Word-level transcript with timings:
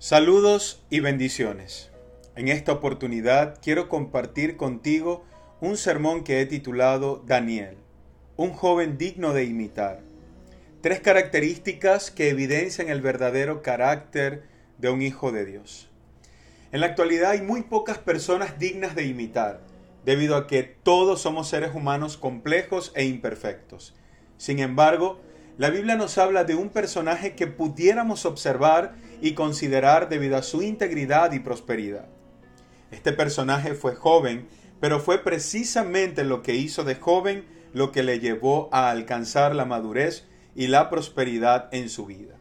Saludos 0.00 0.84
y 0.90 1.00
bendiciones. 1.00 1.90
En 2.36 2.46
esta 2.46 2.70
oportunidad 2.70 3.58
quiero 3.60 3.88
compartir 3.88 4.56
contigo 4.56 5.24
un 5.60 5.76
sermón 5.76 6.22
que 6.22 6.40
he 6.40 6.46
titulado 6.46 7.24
Daniel, 7.26 7.78
un 8.36 8.52
joven 8.52 8.96
digno 8.96 9.32
de 9.32 9.42
imitar. 9.42 9.98
Tres 10.82 11.00
características 11.00 12.12
que 12.12 12.28
evidencian 12.28 12.90
el 12.90 13.00
verdadero 13.00 13.60
carácter 13.60 14.44
de 14.78 14.88
un 14.88 15.02
hijo 15.02 15.32
de 15.32 15.44
Dios. 15.44 15.90
En 16.70 16.78
la 16.78 16.86
actualidad 16.86 17.32
hay 17.32 17.42
muy 17.42 17.62
pocas 17.62 17.98
personas 17.98 18.56
dignas 18.56 18.94
de 18.94 19.04
imitar, 19.04 19.62
debido 20.04 20.36
a 20.36 20.46
que 20.46 20.62
todos 20.62 21.22
somos 21.22 21.48
seres 21.48 21.74
humanos 21.74 22.16
complejos 22.16 22.92
e 22.94 23.04
imperfectos. 23.04 23.96
Sin 24.36 24.60
embargo, 24.60 25.20
la 25.56 25.70
Biblia 25.70 25.96
nos 25.96 26.18
habla 26.18 26.44
de 26.44 26.54
un 26.54 26.68
personaje 26.68 27.34
que 27.34 27.48
pudiéramos 27.48 28.26
observar 28.26 28.94
y 29.20 29.32
considerar 29.32 30.08
debido 30.08 30.36
a 30.36 30.42
su 30.42 30.62
integridad 30.62 31.32
y 31.32 31.40
prosperidad. 31.40 32.06
Este 32.90 33.12
personaje 33.12 33.74
fue 33.74 33.94
joven, 33.94 34.48
pero 34.80 35.00
fue 35.00 35.22
precisamente 35.22 36.24
lo 36.24 36.42
que 36.42 36.54
hizo 36.54 36.84
de 36.84 36.94
joven 36.94 37.44
lo 37.72 37.92
que 37.92 38.02
le 38.02 38.20
llevó 38.20 38.68
a 38.72 38.90
alcanzar 38.90 39.54
la 39.54 39.64
madurez 39.64 40.24
y 40.54 40.68
la 40.68 40.90
prosperidad 40.90 41.68
en 41.72 41.88
su 41.88 42.06
vida. 42.06 42.34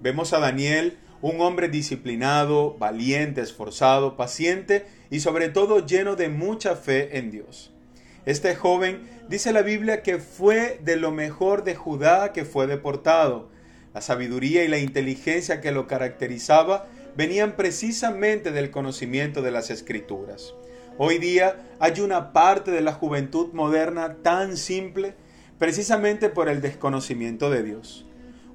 Vemos 0.00 0.32
a 0.32 0.38
Daniel, 0.38 0.98
un 1.20 1.40
hombre 1.40 1.68
disciplinado, 1.68 2.76
valiente, 2.78 3.40
esforzado, 3.40 4.16
paciente 4.16 4.86
y 5.10 5.20
sobre 5.20 5.48
todo 5.48 5.86
lleno 5.86 6.16
de 6.16 6.28
mucha 6.28 6.74
fe 6.74 7.18
en 7.18 7.30
Dios. 7.30 7.72
Este 8.26 8.54
joven 8.54 9.02
dice 9.28 9.52
la 9.52 9.62
Biblia 9.62 10.02
que 10.02 10.18
fue 10.18 10.80
de 10.82 10.96
lo 10.96 11.12
mejor 11.12 11.64
de 11.64 11.74
Judá 11.74 12.32
que 12.32 12.44
fue 12.44 12.66
deportado. 12.66 13.50
La 13.94 14.00
sabiduría 14.00 14.64
y 14.64 14.68
la 14.68 14.78
inteligencia 14.78 15.60
que 15.60 15.70
lo 15.70 15.86
caracterizaba 15.86 16.86
venían 17.16 17.56
precisamente 17.56 18.50
del 18.50 18.70
conocimiento 18.70 19.42
de 19.42 19.50
las 19.50 19.70
escrituras. 19.70 20.54
Hoy 20.98 21.18
día 21.18 21.56
hay 21.78 22.00
una 22.00 22.32
parte 22.32 22.70
de 22.70 22.80
la 22.80 22.92
juventud 22.92 23.52
moderna 23.52 24.16
tan 24.22 24.56
simple 24.56 25.14
precisamente 25.58 26.28
por 26.28 26.48
el 26.48 26.60
desconocimiento 26.60 27.50
de 27.50 27.62
Dios. 27.62 28.06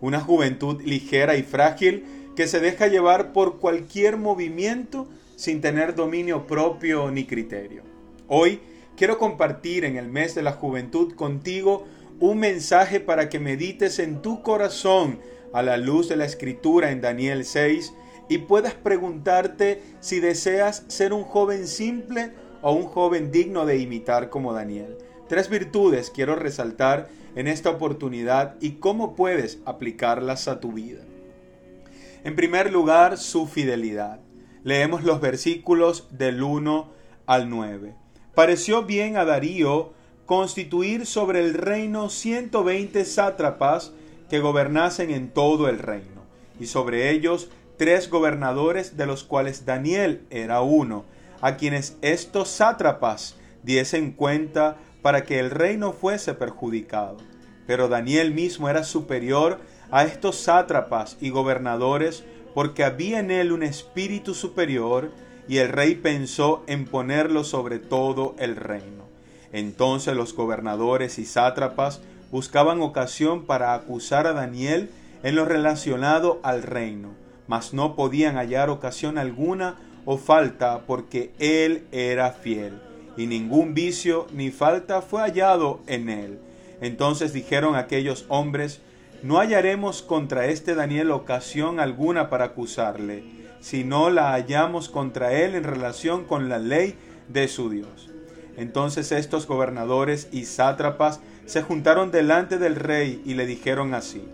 Una 0.02 0.20
juventud 0.20 0.82
ligera 0.82 1.36
y 1.36 1.44
frágil 1.44 2.04
que 2.36 2.48
se 2.48 2.60
deja 2.60 2.88
llevar 2.88 3.34
por 3.34 3.60
cualquier 3.60 4.18
movimiento 4.18 5.08
sin 5.36 5.62
tener 5.62 5.96
dominio 5.96 6.48
propio 6.48 7.10
ni 7.12 7.26
criterio. 7.26 7.84
Hoy 8.28 8.60
quiero 8.96 9.18
compartir 9.18 9.86
en 9.86 9.98
el 9.98 10.08
mes 10.08 10.36
de 10.36 10.42
la 10.42 10.52
juventud 10.52 11.14
contigo 11.14 11.88
un 12.20 12.40
mensaje 12.40 13.00
para 13.00 13.30
que 13.30 13.40
medites 13.40 14.00
en 14.00 14.22
tu 14.22 14.42
corazón 14.42 15.20
a 15.54 15.62
la 15.62 15.78
luz 15.78 16.10
de 16.10 16.16
la 16.16 16.26
escritura 16.26 16.92
en 16.92 17.02
Daniel 17.02 17.46
6 17.46 17.94
y 18.30 18.40
puedas 18.40 18.74
preguntarte 18.74 19.82
si 20.00 20.20
deseas 20.20 20.84
ser 20.88 21.14
un 21.14 21.24
joven 21.24 21.68
simple 21.68 22.32
o 22.62 22.74
un 22.74 22.86
joven 22.86 23.32
digno 23.32 23.66
de 23.66 23.78
imitar 23.78 24.30
como 24.30 24.54
Daniel. 24.54 24.98
Tres 25.28 25.50
virtudes 25.50 26.10
quiero 26.10 26.36
resaltar 26.36 27.10
en 27.36 27.48
esta 27.48 27.70
oportunidad 27.70 28.56
y 28.62 28.72
cómo 28.74 29.16
puedes 29.16 29.60
aplicarlas 29.66 30.48
a 30.48 30.60
tu 30.60 30.72
vida. 30.72 31.04
En 32.24 32.36
primer 32.36 32.72
lugar, 32.72 33.18
su 33.18 33.48
fidelidad. 33.48 34.20
Leemos 34.64 35.04
los 35.04 35.22
versículos 35.22 36.08
del 36.12 36.42
1 36.42 36.92
al 37.26 37.50
9 37.50 38.08
pareció 38.38 38.84
bien 38.84 39.18
a 39.18 39.26
Darío 39.26 39.94
constituir 40.28 41.06
sobre 41.06 41.40
el 41.40 41.54
reino 41.54 42.10
ciento 42.10 42.64
veinte 42.66 43.06
sátrapas 43.06 43.94
que 44.30 44.40
gobernasen 44.40 45.10
en 45.10 45.30
todo 45.30 45.70
el 45.70 45.80
reino, 45.80 46.22
y 46.60 46.68
sobre 46.68 47.12
ellos 47.12 47.50
tres 47.78 48.10
gobernadores 48.10 48.98
de 48.98 49.06
los 49.06 49.24
cuales 49.24 49.66
Daniel 49.66 50.26
era 50.30 50.62
uno, 50.62 51.06
a 51.40 51.56
quienes 51.56 51.98
estos 52.02 52.50
sátrapas 52.50 53.38
diesen 53.64 54.12
cuenta 54.12 54.76
para 55.02 55.24
que 55.24 55.40
el 55.40 55.50
reino 55.50 55.94
fuese 55.94 56.34
perjudicado. 56.34 57.18
Pero 57.66 57.88
Daniel 57.88 58.34
mismo 58.34 58.68
era 58.68 58.84
superior 58.84 59.62
a 59.92 60.04
estos 60.04 60.36
sátrapas 60.36 61.18
y 61.22 61.30
gobernadores 61.30 62.26
porque 62.54 62.84
había 62.84 63.20
en 63.20 63.32
él 63.32 63.54
un 63.54 63.64
espíritu 63.64 64.34
superior 64.34 65.12
y 65.48 65.60
el 65.60 65.70
rey 65.70 65.96
pensó 65.96 66.64
en 66.68 66.86
ponerlo 66.86 67.46
sobre 67.46 67.80
todo 67.80 68.36
el 68.40 68.58
reino. 68.58 69.07
Entonces 69.54 70.16
los 70.16 70.34
gobernadores 70.34 71.20
y 71.20 71.26
sátrapas 71.26 72.02
buscaban 72.32 72.82
ocasión 72.82 73.46
para 73.46 73.74
acusar 73.74 74.28
a 74.28 74.34
Daniel 74.34 74.90
en 75.24 75.36
lo 75.36 75.46
relacionado 75.46 76.40
al 76.44 76.64
reino, 76.64 77.12
mas 77.48 77.74
no 77.74 77.96
podían 77.96 78.36
hallar 78.36 78.70
ocasión 78.70 79.18
alguna 79.18 79.76
o 80.06 80.18
falta 80.18 80.82
porque 80.86 81.32
él 81.40 81.86
era 81.92 82.32
fiel, 82.32 82.80
y 83.16 83.28
ningún 83.28 83.74
vicio 83.74 84.28
ni 84.34 84.52
falta 84.52 85.02
fue 85.02 85.22
hallado 85.22 85.82
en 85.88 86.10
él. 86.10 86.40
Entonces 86.82 87.34
dijeron 87.34 87.76
aquellos 87.76 88.26
hombres, 88.28 88.82
no 89.24 89.40
hallaremos 89.40 90.04
contra 90.04 90.46
este 90.48 90.76
Daniel 90.76 91.12
ocasión 91.12 91.80
alguna 91.80 92.30
para 92.30 92.46
acusarle, 92.46 93.24
si 93.60 93.84
no 93.84 94.10
la 94.10 94.32
hallamos 94.32 94.90
contra 94.90 95.34
él 95.34 95.56
en 95.56 95.64
relación 95.64 96.26
con 96.26 96.50
la 96.50 96.60
ley 96.60 96.96
de 97.28 97.48
su 97.48 97.70
Dios. 97.70 98.10
Entonces 98.58 99.12
estos 99.12 99.48
gobernadores 99.48 100.28
y 100.32 100.46
sátrapas 100.46 101.22
se 101.46 101.62
juntaron 101.62 102.12
delante 102.12 102.58
del 102.58 102.76
rey 102.76 103.22
y 103.26 103.36
le 103.36 103.46
dijeron 103.46 103.94
así, 103.94 104.28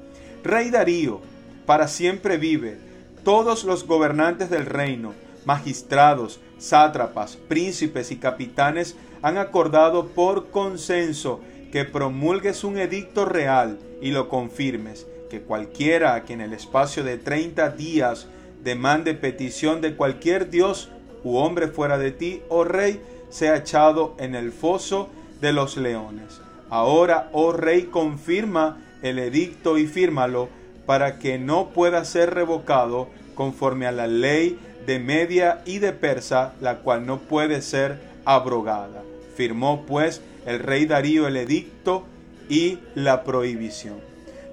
Rey 0.43 0.71
Darío, 0.71 1.21
para 1.65 1.87
siempre 1.87 2.37
vive, 2.37 2.77
todos 3.23 3.63
los 3.63 3.85
gobernantes 3.85 4.49
del 4.49 4.65
reino, 4.65 5.13
magistrados, 5.45 6.39
sátrapas, 6.57 7.35
príncipes 7.35 8.11
y 8.11 8.17
capitanes 8.17 8.95
han 9.21 9.37
acordado 9.37 10.07
por 10.07 10.49
consenso 10.49 11.41
que 11.71 11.85
promulgues 11.85 12.63
un 12.63 12.77
edicto 12.77 13.25
real 13.25 13.79
y 14.01 14.11
lo 14.11 14.29
confirmes, 14.29 15.07
que 15.29 15.41
cualquiera 15.41 16.15
a 16.15 16.23
quien 16.23 16.41
el 16.41 16.53
espacio 16.53 17.03
de 17.03 17.17
treinta 17.17 17.69
días 17.69 18.27
demande 18.63 19.13
petición 19.13 19.81
de 19.81 19.95
cualquier 19.95 20.49
dios 20.49 20.89
u 21.23 21.37
hombre 21.37 21.67
fuera 21.67 21.97
de 21.97 22.11
ti, 22.11 22.41
oh 22.49 22.63
rey, 22.63 23.01
sea 23.33 23.55
echado 23.55 24.13
en 24.19 24.35
el 24.35 24.51
foso 24.51 25.09
de 25.41 25.53
los 25.53 25.75
leones. 25.75 26.39
Ahora, 26.69 27.29
oh 27.33 27.51
rey, 27.51 27.85
confirma 27.85 28.77
el 29.01 29.17
edicto 29.17 29.79
y 29.79 29.87
fírmalo 29.87 30.49
para 30.85 31.17
que 31.17 31.39
no 31.39 31.69
pueda 31.69 32.05
ser 32.05 32.35
revocado 32.35 33.09
conforme 33.33 33.87
a 33.87 33.91
la 33.91 34.05
ley 34.05 34.59
de 34.85 34.99
Media 34.99 35.63
y 35.65 35.79
de 35.79 35.93
Persa, 35.93 36.53
la 36.61 36.79
cual 36.79 37.07
no 37.07 37.21
puede 37.21 37.63
ser 37.63 37.99
abrogada. 38.23 39.01
Firmó 39.35 39.83
pues 39.87 40.21
el 40.45 40.59
rey 40.59 40.85
Darío 40.85 41.27
el 41.27 41.37
edicto 41.37 42.05
y 42.49 42.77
la 42.93 43.23
prohibición. 43.23 43.97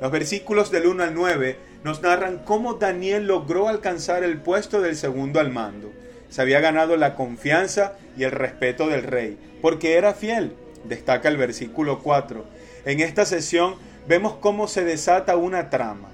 Los 0.01 0.11
versículos 0.11 0.71
del 0.71 0.87
1 0.87 1.03
al 1.03 1.15
9 1.15 1.59
nos 1.85 2.01
narran 2.01 2.39
cómo 2.39 2.75
Daniel 2.75 3.27
logró 3.27 3.69
alcanzar 3.69 4.25
el 4.25 4.39
puesto 4.39 4.81
del 4.81 4.97
segundo 4.97 5.39
al 5.39 5.51
mando. 5.51 5.93
Se 6.31 6.41
había 6.41 6.61
ganado 6.61 6.97
la 6.97 7.15
confianza 7.15 7.95
y 8.17 8.23
el 8.25 8.31
respeto 8.31 8.89
del 8.89 9.03
rey, 9.03 9.39
porque 9.61 9.95
era 9.95 10.15
fiel, 10.15 10.55
destaca 10.85 11.29
el 11.29 11.37
versículo 11.37 11.99
4. 11.99 12.45
En 12.87 13.01
esta 13.01 13.27
sesión 13.27 13.75
vemos 14.09 14.35
cómo 14.35 14.69
se 14.69 14.85
desata 14.85 15.37
una 15.37 15.69
trama. 15.69 16.09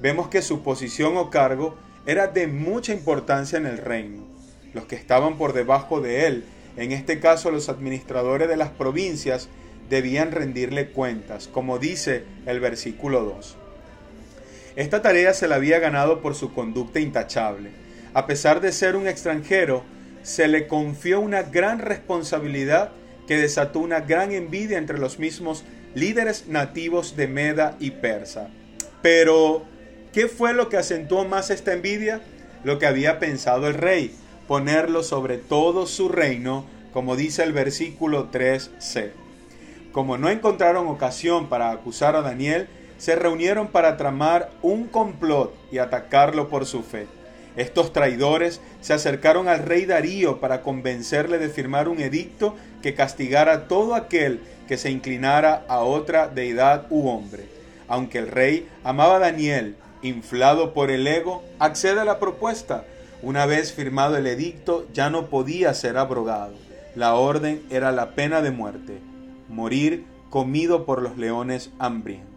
Vemos 0.00 0.28
que 0.28 0.42
su 0.42 0.62
posición 0.62 1.16
o 1.16 1.30
cargo 1.30 1.76
era 2.06 2.28
de 2.28 2.46
mucha 2.46 2.92
importancia 2.92 3.58
en 3.58 3.66
el 3.66 3.78
reino. 3.78 4.24
Los 4.74 4.84
que 4.84 4.96
estaban 4.96 5.36
por 5.38 5.52
debajo 5.52 6.00
de 6.00 6.26
él, 6.26 6.44
en 6.76 6.92
este 6.92 7.20
caso 7.20 7.50
los 7.50 7.68
administradores 7.68 8.48
de 8.48 8.56
las 8.56 8.70
provincias, 8.70 9.48
debían 9.88 10.32
rendirle 10.32 10.90
cuentas, 10.90 11.48
como 11.48 11.78
dice 11.78 12.24
el 12.46 12.60
versículo 12.60 13.24
2. 13.24 13.56
Esta 14.74 15.02
tarea 15.02 15.34
se 15.34 15.48
la 15.48 15.56
había 15.56 15.78
ganado 15.78 16.22
por 16.22 16.34
su 16.34 16.54
conducta 16.54 16.98
intachable. 16.98 17.70
A 18.14 18.26
pesar 18.26 18.60
de 18.60 18.72
ser 18.72 18.94
un 18.96 19.08
extranjero, 19.08 19.84
se 20.22 20.46
le 20.46 20.66
confió 20.66 21.20
una 21.20 21.42
gran 21.42 21.78
responsabilidad 21.78 22.90
que 23.26 23.38
desató 23.38 23.78
una 23.78 24.00
gran 24.00 24.32
envidia 24.32 24.76
entre 24.76 24.98
los 24.98 25.18
mismos 25.18 25.64
líderes 25.94 26.46
nativos 26.48 27.16
de 27.16 27.26
Meda 27.26 27.76
y 27.80 27.92
Persa. 27.92 28.48
Pero, 29.00 29.62
¿qué 30.12 30.28
fue 30.28 30.52
lo 30.52 30.68
que 30.68 30.76
acentuó 30.76 31.24
más 31.24 31.50
esta 31.50 31.72
envidia? 31.72 32.20
Lo 32.64 32.78
que 32.78 32.86
había 32.86 33.18
pensado 33.18 33.66
el 33.66 33.74
rey, 33.74 34.14
ponerlo 34.46 35.02
sobre 35.02 35.38
todo 35.38 35.86
su 35.86 36.08
reino, 36.10 36.66
como 36.92 37.16
dice 37.16 37.42
el 37.42 37.52
versículo 37.52 38.30
3c. 38.30 39.10
Como 39.90 40.18
no 40.18 40.28
encontraron 40.28 40.86
ocasión 40.88 41.48
para 41.48 41.70
acusar 41.70 42.14
a 42.14 42.22
Daniel, 42.22 42.68
se 42.98 43.16
reunieron 43.16 43.68
para 43.68 43.96
tramar 43.96 44.50
un 44.60 44.86
complot 44.86 45.54
y 45.72 45.78
atacarlo 45.78 46.48
por 46.48 46.66
su 46.66 46.82
fe. 46.82 47.06
Estos 47.56 47.92
traidores 47.92 48.60
se 48.80 48.94
acercaron 48.94 49.48
al 49.48 49.60
rey 49.60 49.84
Darío 49.84 50.40
para 50.40 50.62
convencerle 50.62 51.38
de 51.38 51.48
firmar 51.48 51.88
un 51.88 52.00
edicto 52.00 52.56
que 52.82 52.94
castigara 52.94 53.52
a 53.52 53.68
todo 53.68 53.94
aquel 53.94 54.40
que 54.66 54.78
se 54.78 54.90
inclinara 54.90 55.64
a 55.68 55.80
otra 55.80 56.28
deidad 56.28 56.86
u 56.88 57.08
hombre. 57.08 57.44
Aunque 57.88 58.18
el 58.18 58.28
rey 58.28 58.68
amaba 58.84 59.16
a 59.16 59.20
Daniel, 59.20 59.76
inflado 60.00 60.72
por 60.72 60.90
el 60.90 61.06
ego, 61.06 61.42
accede 61.58 62.00
a 62.00 62.04
la 62.04 62.18
propuesta, 62.18 62.84
Una 63.22 63.46
vez 63.46 63.72
firmado 63.72 64.16
el 64.16 64.26
edicto, 64.26 64.88
ya 64.92 65.08
no 65.08 65.26
podía 65.28 65.72
ser 65.74 65.96
abrogado. 65.96 66.54
La 66.96 67.14
orden 67.14 67.62
era 67.70 67.92
la 67.92 68.16
pena 68.16 68.42
de 68.42 68.50
muerte, 68.50 68.98
morir 69.48 70.04
comido 70.28 70.84
por 70.84 71.02
los 71.02 71.16
leones 71.16 71.70
hambrientos. 71.78 72.31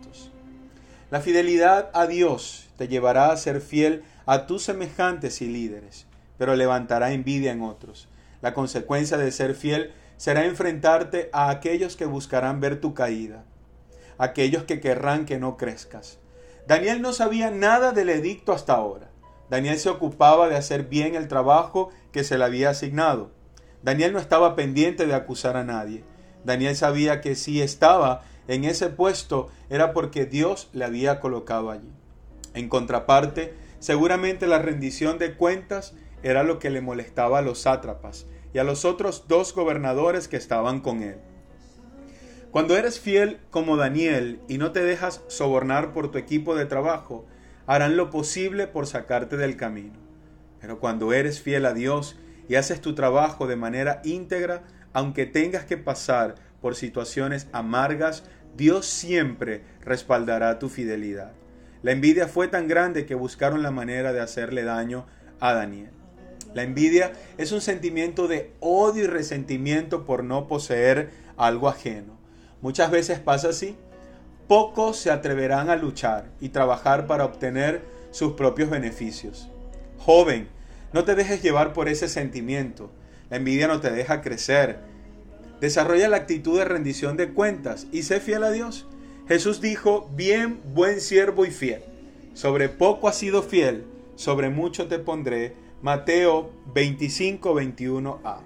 La 1.12 1.22
fidelidad 1.22 1.92
a 1.94 2.08
Dios 2.08 2.68
te 2.78 2.88
llevará 2.88 3.32
a 3.32 3.38
ser 3.38 3.62
fiel 3.62 4.04
a 4.26 4.48
tus 4.48 4.64
semejantes 4.64 5.42
y 5.42 5.48
líderes, 5.48 6.08
pero 6.38 6.56
levantará 6.56 7.12
envidia 7.12 7.52
en 7.52 7.62
otros. 7.62 8.08
La 8.42 8.56
consecuencia 8.56 9.18
de 9.18 9.32
ser 9.32 9.54
fiel 9.54 9.94
será 10.18 10.46
enfrentarte 10.46 11.30
a 11.32 11.50
aquellos 11.50 11.96
que 11.96 12.06
buscarán 12.06 12.60
ver 12.60 12.82
tu 12.82 12.96
caída, 12.96 13.44
aquellos 14.18 14.64
que 14.64 14.80
querrán 14.80 15.26
que 15.26 15.38
no 15.38 15.58
crezcas. 15.58 16.18
Daniel 16.68 17.04
no 17.04 17.14
sabía 17.14 17.52
nada 17.52 17.92
del 17.92 18.10
edicto 18.10 18.52
hasta 18.52 18.74
ahora. 18.74 19.10
Daniel 19.50 19.78
se 19.78 19.90
ocupaba 19.90 20.50
de 20.50 20.56
hacer 20.56 20.86
bien 20.86 21.14
el 21.14 21.28
trabajo 21.28 21.92
que 22.12 22.24
se 22.24 22.40
le 22.40 22.46
había 22.46 22.72
asignado. 22.72 23.30
Daniel 23.84 24.14
no 24.14 24.20
estaba 24.20 24.56
pendiente 24.56 25.06
de 25.06 25.14
acusar 25.14 25.56
a 25.56 25.64
nadie. 25.64 26.04
Daniel 26.44 26.76
sabía 26.76 27.22
que 27.22 27.36
si 27.36 27.62
estaba 27.62 28.24
en 28.48 28.64
ese 28.64 28.90
puesto 28.90 29.50
era 29.70 29.94
porque 29.94 30.26
Dios 30.26 30.70
le 30.74 30.86
había 30.86 31.20
colocado 31.20 31.72
allí. 31.72 31.92
En 32.54 32.70
contraparte, 32.70 33.54
seguramente 33.80 34.48
la 34.48 34.60
rendición 34.60 35.18
de 35.18 35.34
cuentas 35.36 35.96
era 36.24 36.44
lo 36.44 36.60
que 36.60 36.70
le 36.70 36.82
molestaba 36.82 37.40
a 37.40 37.42
los 37.42 37.60
sátrapas 37.60 38.26
y 38.54 38.60
a 38.60 38.64
los 38.64 38.86
otros 38.86 39.26
dos 39.28 39.54
gobernadores 39.54 40.28
que 40.28 40.38
estaban 40.38 40.80
con 40.80 41.04
él. 41.04 41.18
Cuando 42.52 42.78
eres 42.78 43.02
fiel 43.02 43.40
como 43.52 43.76
Daniel 43.76 44.40
y 44.48 44.58
no 44.58 44.72
te 44.72 44.82
dejas 44.82 45.24
sobornar 45.28 45.92
por 45.92 46.10
tu 46.10 46.18
equipo 46.18 46.56
de 46.56 46.66
trabajo, 46.66 47.26
harán 47.68 47.98
lo 47.98 48.10
posible 48.10 48.68
por 48.68 48.88
sacarte 48.88 49.36
del 49.36 49.58
camino. 49.58 50.00
Pero 50.62 50.80
cuando 50.80 51.12
eres 51.12 51.42
fiel 51.42 51.66
a 51.66 51.74
Dios 51.74 52.16
y 52.48 52.56
haces 52.56 52.80
tu 52.80 52.96
trabajo 52.96 53.46
de 53.46 53.58
manera 53.58 54.02
íntegra, 54.06 54.64
aunque 54.94 55.26
tengas 55.26 55.66
que 55.66 55.76
pasar 55.76 56.36
por 56.66 56.74
situaciones 56.74 57.46
amargas, 57.52 58.24
Dios 58.58 58.88
siempre 58.88 59.62
respaldará 59.82 60.58
tu 60.58 60.68
fidelidad. 60.68 61.32
La 61.84 61.92
envidia 61.92 62.28
fue 62.28 62.48
tan 62.48 62.68
grande 62.68 63.06
que 63.06 63.14
buscaron 63.14 63.62
la 63.62 63.70
manera 63.70 64.14
de 64.14 64.20
hacerle 64.20 64.64
daño 64.64 65.06
a 65.40 65.54
Daniel. 65.54 65.92
La 66.56 66.64
envidia 66.64 67.14
es 67.38 67.52
un 67.52 67.62
sentimiento 67.62 68.28
de 68.28 68.52
odio 68.62 69.04
y 69.04 69.06
resentimiento 69.06 70.06
por 70.06 70.24
no 70.24 70.48
poseer 70.48 71.12
algo 71.38 71.70
ajeno. 71.70 72.18
Muchas 72.62 72.90
veces 72.90 73.20
pasa 73.20 73.50
así. 73.50 73.76
Pocos 74.48 74.98
se 74.98 75.12
atreverán 75.12 75.70
a 75.70 75.76
luchar 75.76 76.32
y 76.42 76.50
trabajar 76.50 77.06
para 77.06 77.26
obtener 77.26 77.84
sus 78.10 78.34
propios 78.34 78.72
beneficios. 78.72 79.52
Joven, 80.00 80.48
no 80.94 81.04
te 81.04 81.14
dejes 81.14 81.44
llevar 81.44 81.74
por 81.74 81.90
ese 81.90 82.08
sentimiento. 82.08 82.90
La 83.30 83.38
envidia 83.38 83.68
no 83.68 83.82
te 83.82 83.92
deja 83.92 84.24
crecer. 84.24 84.95
Desarrolla 85.62 86.10
la 86.10 86.18
actitud 86.18 86.58
de 86.58 86.66
rendición 86.66 87.18
de 87.18 87.34
cuentas 87.34 87.88
y 87.92 88.04
sé 88.04 88.20
fiel 88.20 88.44
a 88.44 88.52
Dios. 88.52 88.88
Jesús 89.28 89.62
dijo, 89.62 90.10
bien, 90.16 90.62
buen 90.74 91.02
siervo 91.02 91.46
y 91.46 91.52
fiel. 91.52 91.82
Sobre 92.34 92.70
poco 92.70 93.08
has 93.08 93.18
sido 93.18 93.42
fiel, 93.42 93.86
sobre 94.16 94.50
mucho 94.50 94.88
te 94.88 95.00
pondré 95.00 95.56
Mateo 95.82 96.52
25, 96.74 97.54
21a. 97.54 98.40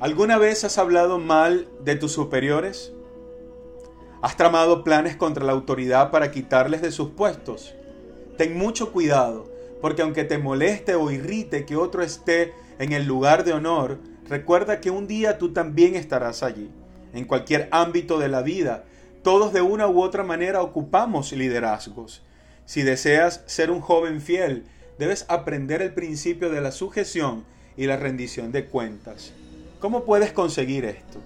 ¿Alguna 0.00 0.38
vez 0.38 0.64
has 0.64 0.76
hablado 0.78 1.18
mal 1.18 1.68
de 1.84 1.96
tus 1.96 2.12
superiores? 2.12 2.92
¿Has 4.22 4.36
tramado 4.36 4.84
planes 4.84 5.16
contra 5.16 5.44
la 5.44 5.52
autoridad 5.52 6.10
para 6.10 6.30
quitarles 6.30 6.82
de 6.82 6.90
sus 6.90 7.10
puestos? 7.10 7.74
Ten 8.36 8.56
mucho 8.56 8.92
cuidado, 8.92 9.50
porque 9.80 10.02
aunque 10.02 10.24
te 10.24 10.38
moleste 10.38 10.94
o 10.94 11.10
irrite 11.10 11.64
que 11.64 11.76
otro 11.76 12.02
esté 12.02 12.54
en 12.78 12.92
el 12.92 13.06
lugar 13.06 13.44
de 13.44 13.52
honor, 13.52 13.98
recuerda 14.28 14.80
que 14.80 14.90
un 14.90 15.06
día 15.06 15.38
tú 15.38 15.52
también 15.52 15.94
estarás 15.94 16.42
allí. 16.42 16.70
En 17.12 17.24
cualquier 17.24 17.68
ámbito 17.70 18.18
de 18.18 18.28
la 18.28 18.42
vida, 18.42 18.84
todos 19.22 19.52
de 19.52 19.62
una 19.62 19.88
u 19.88 20.02
otra 20.02 20.24
manera 20.24 20.62
ocupamos 20.62 21.32
liderazgos. 21.32 22.22
Si 22.66 22.82
deseas 22.82 23.42
ser 23.46 23.70
un 23.70 23.80
joven 23.80 24.20
fiel, 24.20 24.64
debes 24.98 25.26
aprender 25.28 25.82
el 25.82 25.92
principio 25.92 26.50
de 26.50 26.60
la 26.60 26.72
sujeción 26.72 27.44
y 27.76 27.86
la 27.86 27.96
rendición 27.96 28.52
de 28.52 28.66
cuentas. 28.66 29.32
¿Cómo 29.80 30.04
puedes 30.04 30.32
conseguir 30.32 30.84
esto? 30.84 31.20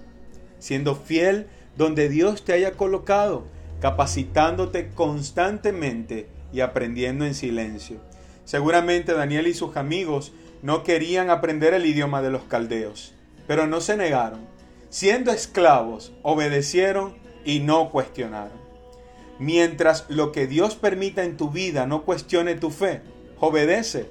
Siendo 0.58 0.96
fiel 0.96 1.46
donde 1.76 2.08
Dios 2.08 2.44
te 2.44 2.52
haya 2.52 2.72
colocado, 2.72 3.44
capacitándote 3.80 4.90
constantemente 4.90 6.26
y 6.52 6.60
aprendiendo 6.60 7.24
en 7.24 7.34
silencio. 7.34 7.98
Seguramente 8.44 9.12
Daniel 9.12 9.46
y 9.46 9.54
sus 9.54 9.76
amigos 9.76 10.32
no 10.62 10.82
querían 10.82 11.30
aprender 11.30 11.74
el 11.74 11.86
idioma 11.86 12.22
de 12.22 12.30
los 12.30 12.42
caldeos, 12.44 13.14
pero 13.46 13.66
no 13.66 13.80
se 13.80 13.96
negaron. 13.96 14.40
Siendo 14.90 15.30
esclavos, 15.30 16.12
obedecieron 16.22 17.16
y 17.44 17.60
no 17.60 17.90
cuestionaron. 17.90 18.58
Mientras 19.38 20.06
lo 20.08 20.32
que 20.32 20.46
Dios 20.46 20.74
permita 20.74 21.24
en 21.24 21.36
tu 21.36 21.50
vida 21.50 21.86
no 21.86 22.02
cuestione 22.02 22.56
tu 22.56 22.70
fe, 22.70 23.02
obedece, 23.38 24.08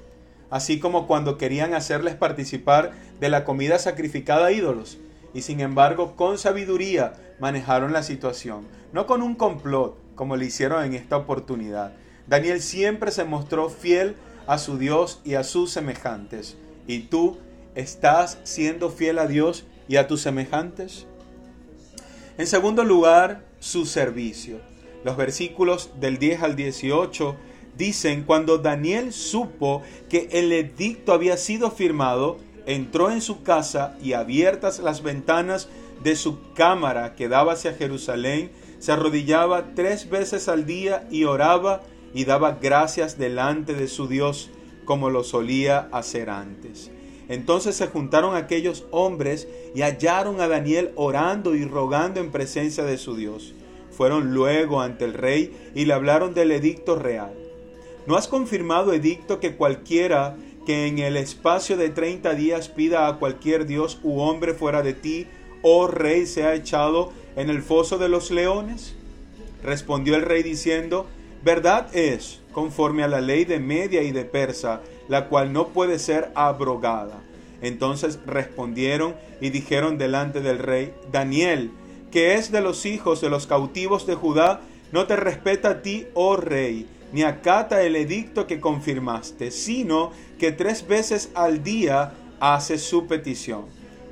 así 0.49 0.79
como 0.79 1.07
cuando 1.07 1.37
querían 1.37 1.73
hacerles 1.73 2.15
participar 2.15 2.93
de 3.19 3.29
la 3.29 3.43
comida 3.43 3.79
sacrificada 3.79 4.47
a 4.47 4.51
ídolos, 4.51 4.97
y 5.33 5.41
sin 5.41 5.59
embargo 5.59 6.15
con 6.15 6.37
sabiduría 6.37 7.13
manejaron 7.39 7.91
la 7.91 8.03
situación, 8.03 8.65
no 8.93 9.05
con 9.05 9.21
un 9.21 9.35
complot 9.35 9.97
como 10.15 10.35
le 10.35 10.45
hicieron 10.45 10.83
en 10.83 10.93
esta 10.93 11.17
oportunidad. 11.17 11.93
Daniel 12.27 12.61
siempre 12.61 13.11
se 13.11 13.23
mostró 13.23 13.69
fiel 13.69 14.15
a 14.47 14.57
su 14.57 14.77
Dios 14.77 15.19
y 15.23 15.35
a 15.35 15.43
sus 15.43 15.71
semejantes. 15.71 16.57
¿Y 16.87 17.01
tú 17.01 17.37
estás 17.75 18.39
siendo 18.43 18.89
fiel 18.89 19.19
a 19.19 19.27
Dios 19.27 19.65
y 19.87 19.97
a 19.97 20.07
tus 20.07 20.21
semejantes? 20.21 21.05
En 22.37 22.47
segundo 22.47 22.83
lugar, 22.83 23.45
su 23.59 23.85
servicio. 23.85 24.59
Los 25.03 25.17
versículos 25.17 25.91
del 25.99 26.17
10 26.17 26.43
al 26.43 26.55
18 26.55 27.35
Dicen, 27.77 28.23
cuando 28.23 28.57
Daniel 28.57 29.13
supo 29.13 29.83
que 30.09 30.29
el 30.31 30.51
edicto 30.51 31.13
había 31.13 31.37
sido 31.37 31.69
firmado, 31.69 32.37
entró 32.65 33.11
en 33.11 33.21
su 33.21 33.43
casa 33.43 33.95
y 34.01 34.13
abiertas 34.13 34.79
las 34.79 35.03
ventanas 35.03 35.69
de 36.03 36.15
su 36.15 36.39
cámara 36.53 37.13
que 37.15 37.29
daba 37.29 37.53
hacia 37.53 37.75
Jerusalén, 37.75 38.51
se 38.79 38.91
arrodillaba 38.91 39.75
tres 39.75 40.09
veces 40.09 40.49
al 40.49 40.65
día 40.65 41.07
y 41.11 41.25
oraba 41.25 41.83
y 42.13 42.25
daba 42.25 42.59
gracias 42.61 43.17
delante 43.17 43.73
de 43.73 43.87
su 43.87 44.07
Dios, 44.07 44.49
como 44.85 45.09
lo 45.09 45.23
solía 45.23 45.89
hacer 45.91 46.29
antes. 46.29 46.91
Entonces 47.29 47.75
se 47.75 47.87
juntaron 47.87 48.35
aquellos 48.35 48.85
hombres 48.91 49.47
y 49.75 49.81
hallaron 49.81 50.39
a 50.39 50.47
Daniel 50.47 50.91
orando 50.95 51.55
y 51.55 51.65
rogando 51.65 52.19
en 52.19 52.31
presencia 52.31 52.83
de 52.83 52.97
su 52.97 53.15
Dios. 53.15 53.53
Fueron 53.91 54.33
luego 54.33 54.81
ante 54.81 55.05
el 55.05 55.13
rey 55.13 55.71
y 55.75 55.85
le 55.85 55.93
hablaron 55.93 56.33
del 56.33 56.51
edicto 56.51 56.95
real. 56.95 57.33
¿No 58.05 58.15
has 58.15 58.27
confirmado, 58.27 58.93
edicto, 58.93 59.39
que 59.39 59.55
cualquiera 59.55 60.37
que 60.65 60.87
en 60.87 60.99
el 60.99 61.17
espacio 61.17 61.75
de 61.75 61.89
treinta 61.89 62.33
días 62.33 62.69
pida 62.69 63.07
a 63.07 63.17
cualquier 63.19 63.65
dios 63.65 63.99
u 64.03 64.19
hombre 64.19 64.53
fuera 64.53 64.81
de 64.81 64.93
ti, 64.93 65.27
oh 65.61 65.87
rey, 65.87 66.25
sea 66.25 66.53
echado 66.55 67.11
en 67.35 67.49
el 67.49 67.61
foso 67.61 67.97
de 67.97 68.07
los 68.07 68.31
leones? 68.31 68.95
Respondió 69.63 70.15
el 70.15 70.21
rey 70.21 70.43
diciendo, 70.43 71.07
verdad 71.43 71.95
es, 71.95 72.41
conforme 72.51 73.03
a 73.03 73.07
la 73.07 73.21
ley 73.21 73.45
de 73.45 73.59
Media 73.59 74.01
y 74.01 74.11
de 74.11 74.25
Persa, 74.25 74.81
la 75.07 75.27
cual 75.27 75.53
no 75.53 75.69
puede 75.69 75.99
ser 75.99 76.31
abrogada. 76.35 77.21
Entonces 77.61 78.19
respondieron 78.25 79.15
y 79.41 79.49
dijeron 79.49 79.97
delante 79.97 80.41
del 80.41 80.59
rey, 80.59 80.93
Daniel, 81.11 81.71
que 82.11 82.35
es 82.35 82.51
de 82.51 82.61
los 82.61 82.85
hijos 82.85 83.21
de 83.21 83.29
los 83.29 83.47
cautivos 83.47 84.05
de 84.05 84.15
Judá, 84.15 84.61
no 84.91 85.05
te 85.05 85.15
respeta 85.15 85.69
a 85.69 85.81
ti, 85.81 86.07
oh 86.13 86.37
rey, 86.37 86.87
ni 87.11 87.23
acata 87.23 87.81
el 87.81 87.95
edicto 87.95 88.47
que 88.47 88.59
confirmaste, 88.59 89.51
sino 89.51 90.11
que 90.39 90.51
tres 90.51 90.87
veces 90.87 91.29
al 91.33 91.63
día 91.63 92.13
hace 92.39 92.77
su 92.77 93.07
petición. 93.07 93.65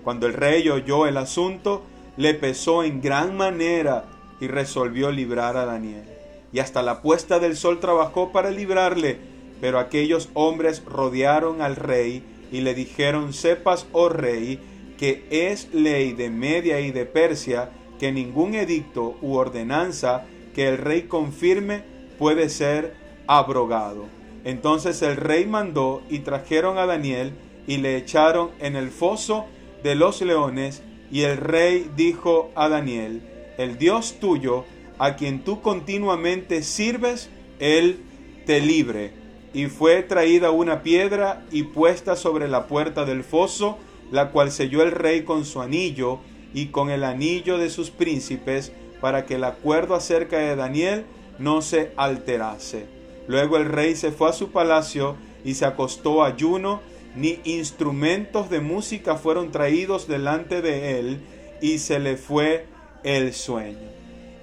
Cuando 0.04 0.28
el 0.28 0.34
rey 0.34 0.68
oyó 0.70 1.08
el 1.08 1.18
asunto, 1.18 1.84
le 2.18 2.34
pesó 2.34 2.84
en 2.84 3.02
gran 3.02 3.36
manera 3.36 4.06
y 4.40 4.48
resolvió 4.48 5.12
librar 5.12 5.58
a 5.58 5.66
Daniel. 5.66 6.15
Y 6.56 6.60
hasta 6.60 6.82
la 6.82 7.02
puesta 7.02 7.40
del 7.40 7.58
sol 7.58 7.82
trabajó 7.82 8.32
para 8.32 8.50
librarle, 8.50 9.18
pero 9.60 9.78
aquellos 9.78 10.30
hombres 10.36 10.86
rodearon 10.86 11.62
al 11.62 11.76
rey 11.76 12.24
y 12.50 12.62
le 12.62 12.74
dijeron, 12.74 13.34
sepas, 13.34 13.88
oh 13.92 14.08
rey, 14.08 14.62
que 14.98 15.26
es 15.30 15.74
ley 15.74 16.14
de 16.14 16.30
Media 16.30 16.80
y 16.80 16.92
de 16.92 17.06
Persia 17.06 17.72
que 18.00 18.14
ningún 18.14 18.56
edicto 18.56 19.18
u 19.22 19.34
ordenanza 19.34 20.24
que 20.54 20.70
el 20.70 20.78
rey 20.78 21.02
confirme 21.10 21.84
puede 22.18 22.48
ser 22.48 22.96
abrogado. 23.28 24.06
Entonces 24.46 25.02
el 25.02 25.18
rey 25.18 25.46
mandó 25.46 26.04
y 26.10 26.20
trajeron 26.20 26.78
a 26.78 26.86
Daniel 26.86 27.34
y 27.68 27.80
le 27.80 27.98
echaron 27.98 28.52
en 28.62 28.78
el 28.78 28.92
foso 28.92 29.44
de 29.84 29.96
los 29.96 30.22
leones 30.22 30.84
y 31.12 31.24
el 31.24 31.36
rey 31.36 31.92
dijo 31.98 32.52
a 32.56 32.70
Daniel, 32.70 33.24
el 33.58 33.78
Dios 33.78 34.22
tuyo, 34.22 34.64
a 34.98 35.16
quien 35.16 35.44
tú 35.44 35.62
continuamente 35.62 36.64
sirves, 36.64 37.30
él 37.60 38.00
te 38.46 38.62
libre. 38.62 39.12
Y 39.54 39.68
fue 39.68 40.04
traída 40.04 40.52
una 40.52 40.84
piedra 40.84 41.46
y 41.52 41.64
puesta 41.64 42.16
sobre 42.16 42.48
la 42.48 42.68
puerta 42.68 43.06
del 43.06 43.24
foso, 43.24 43.78
la 44.12 44.32
cual 44.32 44.52
selló 44.52 44.84
el 44.84 44.92
rey 44.92 45.24
con 45.24 45.46
su 45.46 45.62
anillo 45.62 46.20
y 46.54 46.68
con 46.68 46.90
el 46.90 47.04
anillo 47.04 47.58
de 47.58 47.70
sus 47.70 47.90
príncipes, 47.90 48.72
para 49.02 49.26
que 49.26 49.36
el 49.36 49.44
acuerdo 49.44 49.96
acerca 49.96 50.38
de 50.38 50.56
Daniel 50.56 51.06
no 51.40 51.62
se 51.62 51.92
alterase. 51.98 52.88
Luego 53.28 53.58
el 53.58 53.66
rey 53.66 53.96
se 53.96 54.12
fue 54.12 54.30
a 54.30 54.34
su 54.34 54.52
palacio 54.52 55.16
y 55.44 55.56
se 55.56 55.66
acostó 55.66 56.24
ayuno, 56.24 56.82
ni 57.16 57.40
instrumentos 57.44 58.50
de 58.50 58.60
música 58.60 59.16
fueron 59.16 59.52
traídos 59.52 60.08
delante 60.08 60.62
de 60.62 61.00
él, 61.00 61.20
y 61.62 61.80
se 61.80 62.00
le 62.00 62.18
fue 62.18 62.66
el 63.04 63.34
sueño. 63.34 63.95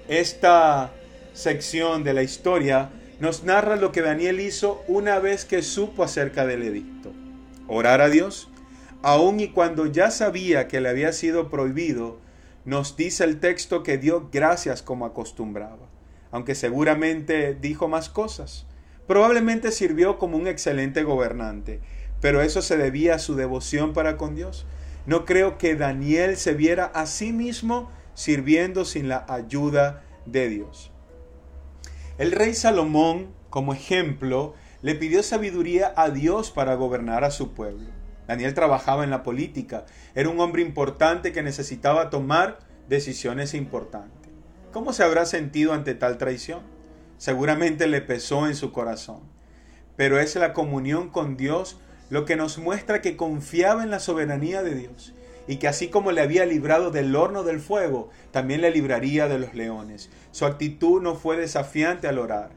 Esta 0.07 0.91
sección 1.31 2.03
de 2.03 2.13
la 2.13 2.23
historia 2.23 2.89
nos 3.21 3.45
narra 3.45 3.77
lo 3.77 3.93
que 3.93 4.01
Daniel 4.01 4.41
hizo 4.41 4.83
una 4.87 5.19
vez 5.19 5.45
que 5.45 5.61
supo 5.61 6.03
acerca 6.03 6.45
del 6.45 6.63
edicto. 6.63 7.13
Orar 7.69 8.01
a 8.01 8.09
Dios, 8.09 8.49
aun 9.01 9.39
y 9.39 9.49
cuando 9.49 9.85
ya 9.85 10.11
sabía 10.11 10.67
que 10.67 10.81
le 10.81 10.89
había 10.89 11.13
sido 11.13 11.49
prohibido, 11.49 12.19
nos 12.65 12.97
dice 12.97 13.23
el 13.23 13.39
texto 13.39 13.81
que 13.81 13.97
dio 13.97 14.29
gracias 14.29 14.81
como 14.81 15.05
acostumbraba, 15.05 15.87
aunque 16.31 16.53
seguramente 16.53 17.55
dijo 17.55 17.87
más 17.87 18.09
cosas. 18.09 18.65
Probablemente 19.07 19.71
sirvió 19.71 20.17
como 20.17 20.35
un 20.35 20.47
excelente 20.47 21.03
gobernante, 21.03 21.79
pero 22.19 22.41
eso 22.41 22.61
se 22.61 22.75
debía 22.75 23.15
a 23.15 23.19
su 23.19 23.35
devoción 23.35 23.93
para 23.93 24.17
con 24.17 24.35
Dios. 24.35 24.65
No 25.05 25.23
creo 25.23 25.57
que 25.57 25.75
Daniel 25.75 26.35
se 26.35 26.53
viera 26.53 26.85
a 26.85 27.05
sí 27.05 27.31
mismo 27.31 27.89
sirviendo 28.13 28.85
sin 28.85 29.07
la 29.07 29.25
ayuda 29.27 30.03
de 30.25 30.49
Dios. 30.49 30.91
El 32.17 32.31
rey 32.31 32.53
Salomón, 32.53 33.33
como 33.49 33.73
ejemplo, 33.73 34.53
le 34.81 34.95
pidió 34.95 35.23
sabiduría 35.23 35.93
a 35.95 36.09
Dios 36.09 36.51
para 36.51 36.75
gobernar 36.75 37.23
a 37.23 37.31
su 37.31 37.53
pueblo. 37.53 37.89
Daniel 38.27 38.53
trabajaba 38.53 39.03
en 39.03 39.09
la 39.09 39.23
política, 39.23 39.85
era 40.15 40.29
un 40.29 40.39
hombre 40.39 40.61
importante 40.61 41.31
que 41.31 41.43
necesitaba 41.43 42.09
tomar 42.09 42.59
decisiones 42.87 43.53
importantes. 43.53 44.31
¿Cómo 44.71 44.93
se 44.93 45.03
habrá 45.03 45.25
sentido 45.25 45.73
ante 45.73 45.93
tal 45.93 46.17
traición? 46.17 46.61
Seguramente 47.17 47.87
le 47.87 48.01
pesó 48.01 48.47
en 48.47 48.55
su 48.55 48.71
corazón. 48.71 49.21
Pero 49.95 50.19
es 50.19 50.35
la 50.35 50.53
comunión 50.53 51.09
con 51.09 51.37
Dios 51.37 51.79
lo 52.09 52.25
que 52.25 52.35
nos 52.35 52.57
muestra 52.57 53.01
que 53.01 53.15
confiaba 53.15 53.83
en 53.83 53.91
la 53.91 53.99
soberanía 53.99 54.63
de 54.63 54.75
Dios 54.75 55.13
y 55.47 55.57
que 55.57 55.67
así 55.67 55.89
como 55.89 56.11
le 56.11 56.21
había 56.21 56.45
librado 56.45 56.91
del 56.91 57.15
horno 57.15 57.43
del 57.43 57.59
fuego, 57.59 58.09
también 58.31 58.61
le 58.61 58.71
libraría 58.71 59.27
de 59.27 59.39
los 59.39 59.53
leones. 59.53 60.09
Su 60.31 60.45
actitud 60.45 61.01
no 61.01 61.15
fue 61.15 61.37
desafiante 61.37 62.07
al 62.07 62.19
orar. 62.19 62.51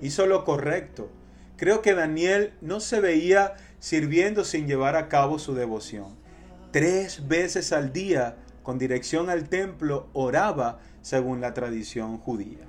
Hizo 0.00 0.26
lo 0.26 0.44
correcto. 0.44 1.10
Creo 1.56 1.82
que 1.82 1.94
Daniel 1.94 2.52
no 2.60 2.78
se 2.78 3.00
veía 3.00 3.54
sirviendo 3.80 4.44
sin 4.44 4.68
llevar 4.68 4.94
a 4.96 5.08
cabo 5.08 5.38
su 5.38 5.54
devoción. 5.54 6.16
Tres 6.70 7.26
veces 7.26 7.72
al 7.72 7.92
día, 7.92 8.36
con 8.62 8.78
dirección 8.78 9.30
al 9.30 9.48
templo, 9.48 10.08
oraba 10.12 10.78
según 11.02 11.40
la 11.40 11.54
tradición 11.54 12.18
judía. 12.18 12.66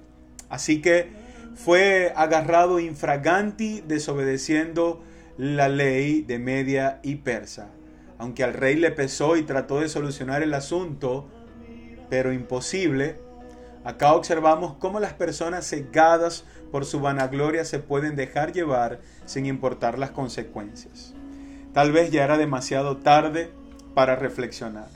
Así 0.50 0.82
que 0.82 1.12
fue 1.54 2.12
agarrado 2.16 2.80
infraganti 2.80 3.82
desobedeciendo 3.82 5.04
la 5.38 5.70
ley 5.70 6.22
de 6.22 6.40
Media 6.40 7.00
y 7.04 7.16
Persa 7.18 7.70
aunque 8.20 8.44
al 8.44 8.54
rey 8.54 8.76
le 8.76 8.92
pesó 8.92 9.38
y 9.38 9.44
trató 9.44 9.80
de 9.80 9.90
solucionar 9.90 10.44
el 10.44 10.54
asunto, 10.54 11.28
pero 12.10 12.34
imposible, 12.34 13.18
acá 13.86 14.14
observamos 14.14 14.76
cómo 14.78 15.00
las 15.00 15.14
personas 15.14 15.68
cegadas 15.68 16.44
por 16.70 16.86
su 16.86 17.00
vanagloria 17.00 17.64
se 17.64 17.80
pueden 17.80 18.18
dejar 18.18 18.52
llevar 18.52 19.00
sin 19.26 19.46
importar 19.46 19.98
las 19.98 20.12
consecuencias. 20.12 21.16
Tal 21.74 21.94
vez 21.94 22.12
ya 22.12 22.26
era 22.26 22.38
demasiado 22.38 22.98
tarde 22.98 23.52
para 23.94 24.18
reflexionar. 24.18 24.90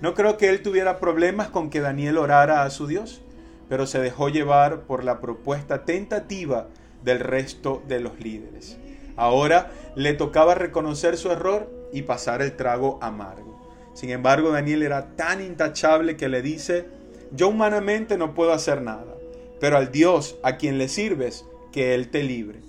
No 0.00 0.14
creo 0.14 0.36
que 0.36 0.50
él 0.50 0.62
tuviera 0.62 1.00
problemas 1.00 1.48
con 1.48 1.70
que 1.70 1.80
Daniel 1.80 2.18
orara 2.18 2.64
a 2.64 2.70
su 2.70 2.86
Dios, 2.86 3.22
pero 3.70 3.86
se 3.86 3.98
dejó 3.98 4.28
llevar 4.28 4.82
por 4.82 5.04
la 5.04 5.20
propuesta 5.20 5.86
tentativa 5.86 6.68
del 7.02 7.20
resto 7.20 7.82
de 7.88 8.00
los 8.00 8.20
líderes. 8.20 8.76
Ahora 9.16 9.70
le 9.96 10.12
tocaba 10.12 10.54
reconocer 10.54 11.16
su 11.16 11.30
error 11.30 11.77
y 11.92 12.02
pasar 12.02 12.42
el 12.42 12.56
trago 12.56 12.98
amargo. 13.02 13.58
Sin 13.94 14.10
embargo, 14.10 14.50
Daniel 14.50 14.82
era 14.82 15.16
tan 15.16 15.40
intachable 15.40 16.16
que 16.16 16.28
le 16.28 16.42
dice, 16.42 16.86
yo 17.32 17.48
humanamente 17.48 18.16
no 18.16 18.34
puedo 18.34 18.52
hacer 18.52 18.82
nada, 18.82 19.16
pero 19.60 19.76
al 19.76 19.90
Dios 19.90 20.38
a 20.42 20.56
quien 20.56 20.78
le 20.78 20.88
sirves, 20.88 21.44
que 21.72 21.94
Él 21.94 22.10
te 22.10 22.22
libre. 22.22 22.60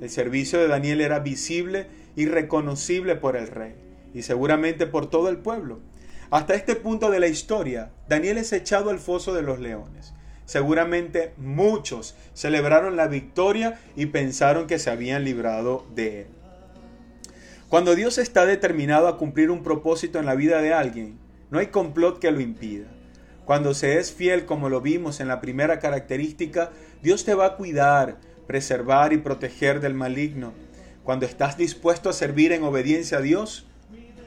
El 0.00 0.10
servicio 0.10 0.58
de 0.58 0.68
Daniel 0.68 1.00
era 1.00 1.18
visible 1.18 1.86
y 2.16 2.26
reconocible 2.26 3.16
por 3.16 3.36
el 3.36 3.48
rey, 3.48 3.74
y 4.14 4.22
seguramente 4.22 4.86
por 4.86 5.08
todo 5.08 5.28
el 5.28 5.38
pueblo. 5.38 5.80
Hasta 6.30 6.54
este 6.54 6.76
punto 6.76 7.10
de 7.10 7.20
la 7.20 7.26
historia, 7.26 7.90
Daniel 8.08 8.38
es 8.38 8.52
echado 8.52 8.90
al 8.90 8.98
foso 8.98 9.34
de 9.34 9.42
los 9.42 9.58
leones. 9.58 10.14
Seguramente 10.44 11.32
muchos 11.36 12.16
celebraron 12.34 12.96
la 12.96 13.06
victoria 13.06 13.80
y 13.96 14.06
pensaron 14.06 14.66
que 14.66 14.78
se 14.78 14.90
habían 14.90 15.24
librado 15.24 15.86
de 15.94 16.22
él. 16.22 16.26
Cuando 17.70 17.94
Dios 17.94 18.18
está 18.18 18.46
determinado 18.46 19.06
a 19.06 19.16
cumplir 19.16 19.48
un 19.48 19.62
propósito 19.62 20.18
en 20.18 20.26
la 20.26 20.34
vida 20.34 20.60
de 20.60 20.72
alguien, 20.72 21.20
no 21.52 21.60
hay 21.60 21.68
complot 21.68 22.18
que 22.18 22.32
lo 22.32 22.40
impida. 22.40 22.88
Cuando 23.44 23.74
se 23.74 23.98
es 23.98 24.10
fiel, 24.10 24.44
como 24.44 24.68
lo 24.68 24.80
vimos 24.80 25.20
en 25.20 25.28
la 25.28 25.40
primera 25.40 25.78
característica, 25.78 26.72
Dios 27.00 27.24
te 27.24 27.34
va 27.34 27.46
a 27.46 27.56
cuidar, 27.56 28.18
preservar 28.48 29.12
y 29.12 29.18
proteger 29.18 29.78
del 29.78 29.94
maligno. 29.94 30.52
Cuando 31.04 31.26
estás 31.26 31.56
dispuesto 31.56 32.10
a 32.10 32.12
servir 32.12 32.50
en 32.50 32.64
obediencia 32.64 33.18
a 33.18 33.20
Dios, 33.20 33.68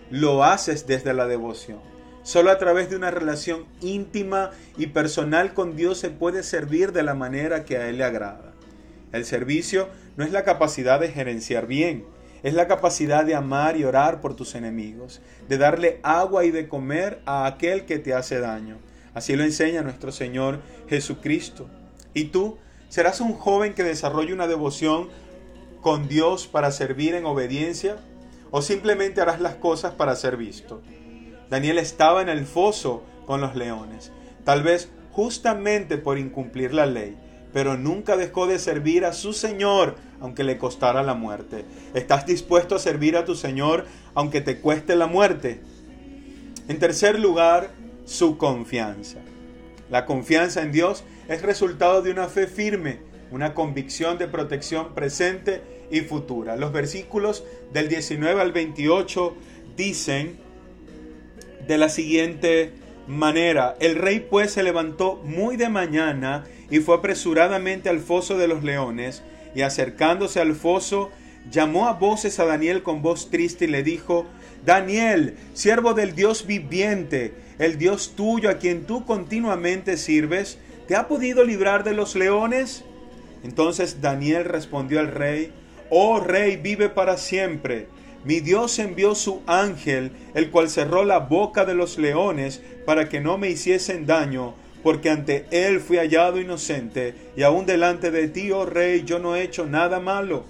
lo 0.09 0.45
haces 0.45 0.87
desde 0.87 1.13
la 1.13 1.27
devoción. 1.27 1.79
Solo 2.23 2.49
a 2.49 2.57
través 2.57 2.89
de 2.89 2.95
una 2.95 3.11
relación 3.11 3.65
íntima 3.81 4.51
y 4.77 4.87
personal 4.87 5.53
con 5.53 5.75
Dios 5.75 5.97
se 5.97 6.11
puede 6.11 6.43
servir 6.43 6.93
de 6.93 7.03
la 7.03 7.13
manera 7.13 7.65
que 7.65 7.75
a 7.75 7.89
Él 7.89 7.97
le 7.97 8.05
agrada. 8.05 8.53
El 9.11 9.25
servicio 9.25 9.89
no 10.15 10.23
es 10.23 10.31
la 10.31 10.45
capacidad 10.45 11.01
de 11.01 11.09
gerenciar 11.09 11.67
bien, 11.67 12.05
es 12.43 12.53
la 12.53 12.67
capacidad 12.67 13.25
de 13.25 13.35
amar 13.35 13.77
y 13.77 13.85
orar 13.85 14.21
por 14.21 14.35
tus 14.35 14.53
enemigos, 14.53 15.21
de 15.47 15.57
darle 15.57 15.99
agua 16.03 16.43
y 16.43 16.51
de 16.51 16.67
comer 16.67 17.21
a 17.25 17.45
aquel 17.45 17.85
que 17.85 17.99
te 17.99 18.13
hace 18.13 18.39
daño. 18.39 18.77
Así 19.13 19.35
lo 19.35 19.43
enseña 19.43 19.81
nuestro 19.81 20.11
Señor 20.11 20.59
Jesucristo. 20.89 21.69
Y 22.13 22.25
tú 22.25 22.57
serás 22.89 23.21
un 23.21 23.33
joven 23.33 23.73
que 23.73 23.83
desarrolle 23.83 24.33
una 24.33 24.47
devoción 24.47 25.07
con 25.81 26.07
Dios 26.07 26.47
para 26.47 26.71
servir 26.71 27.15
en 27.15 27.25
obediencia 27.25 27.97
o 28.51 28.61
simplemente 28.61 29.21
harás 29.21 29.39
las 29.39 29.55
cosas 29.55 29.93
para 29.93 30.15
ser 30.15 30.37
visto. 30.37 30.81
Daniel 31.49 31.77
estaba 31.77 32.21
en 32.21 32.29
el 32.29 32.45
foso 32.45 33.03
con 33.25 33.41
los 33.41 33.55
leones, 33.55 34.11
tal 34.43 34.63
vez 34.63 34.89
justamente 35.11 35.97
por 35.97 36.17
incumplir 36.17 36.73
la 36.73 36.85
ley, 36.85 37.17
pero 37.53 37.77
nunca 37.77 38.17
dejó 38.17 38.47
de 38.47 38.59
servir 38.59 39.05
a 39.05 39.13
su 39.13 39.31
Señor 39.31 39.95
aunque 40.19 40.43
le 40.43 40.57
costara 40.57 41.03
la 41.03 41.13
muerte. 41.13 41.65
¿Estás 41.93 42.25
dispuesto 42.25 42.75
a 42.75 42.79
servir 42.79 43.15
a 43.15 43.25
tu 43.25 43.35
Señor 43.35 43.85
aunque 44.15 44.41
te 44.41 44.57
cueste 44.57 44.95
la 44.95 45.07
muerte? 45.07 45.61
En 46.67 46.79
tercer 46.79 47.19
lugar, 47.19 47.71
su 48.05 48.37
confianza. 48.37 49.19
La 49.89 50.05
confianza 50.05 50.61
en 50.61 50.71
Dios 50.71 51.03
es 51.27 51.41
resultado 51.41 52.01
de 52.01 52.11
una 52.11 52.27
fe 52.27 52.47
firme, 52.47 52.99
una 53.31 53.53
convicción 53.53 54.17
de 54.17 54.27
protección 54.27 54.93
presente 54.95 55.61
y 55.91 56.01
futura. 56.01 56.55
Los 56.55 56.71
versículos 56.71 57.43
del 57.71 57.89
19 57.89 58.41
al 58.41 58.51
28 58.51 59.35
dicen 59.75 60.37
de 61.67 61.77
la 61.77 61.89
siguiente 61.89 62.73
manera, 63.07 63.75
el 63.79 63.95
rey 63.95 64.25
pues 64.29 64.51
se 64.51 64.63
levantó 64.63 65.21
muy 65.23 65.57
de 65.57 65.69
mañana 65.69 66.45
y 66.73 66.79
fue 66.79 66.95
apresuradamente 66.95 67.87
al 67.87 67.99
foso 67.99 68.35
de 68.35 68.47
los 68.47 68.63
leones, 68.63 69.21
y 69.53 69.61
acercándose 69.61 70.39
al 70.39 70.55
foso, 70.55 71.11
llamó 71.51 71.87
a 71.87 71.93
voces 71.93 72.39
a 72.39 72.45
Daniel 72.45 72.81
con 72.81 73.03
voz 73.03 73.29
triste 73.29 73.65
y 73.65 73.67
le 73.67 73.83
dijo, 73.83 74.25
Daniel, 74.65 75.35
siervo 75.53 75.93
del 75.93 76.15
Dios 76.15 76.47
viviente, 76.47 77.35
el 77.59 77.77
Dios 77.77 78.13
tuyo 78.15 78.49
a 78.49 78.57
quien 78.57 78.85
tú 78.87 79.05
continuamente 79.05 79.97
sirves, 79.97 80.57
¿te 80.87 80.95
ha 80.95 81.07
podido 81.07 81.43
librar 81.43 81.83
de 81.83 81.93
los 81.93 82.15
leones? 82.15 82.83
Entonces 83.43 84.01
Daniel 84.01 84.45
respondió 84.45 84.99
al 84.99 85.11
rey, 85.11 85.53
Oh 85.91 86.21
rey, 86.21 86.57
vive 86.57 86.89
para 86.89 87.17
siempre. 87.17 87.87
Mi 88.25 88.39
Dios 88.39 88.79
envió 88.79 89.13
su 89.13 89.43
ángel, 89.45 90.11
el 90.33 90.49
cual 90.49 90.71
cerró 90.71 91.05
la 91.05 91.19
boca 91.19 91.65
de 91.65 91.75
los 91.75 91.99
leones 91.99 92.63
para 92.87 93.09
que 93.09 93.19
no 93.19 93.37
me 93.37 93.51
hiciesen 93.51 94.07
daño, 94.07 94.55
porque 94.83 95.09
ante 95.09 95.45
él 95.51 95.79
fui 95.79 95.97
hallado 95.97 96.39
inocente, 96.39 97.15
y 97.35 97.43
aún 97.43 97.65
delante 97.65 98.11
de 98.11 98.27
ti, 98.27 98.51
oh 98.51 98.65
rey, 98.65 99.03
yo 99.05 99.17
no 99.17 99.35
he 99.35 99.43
hecho 99.43 99.65
nada 99.65 99.99
malo. 99.99 100.43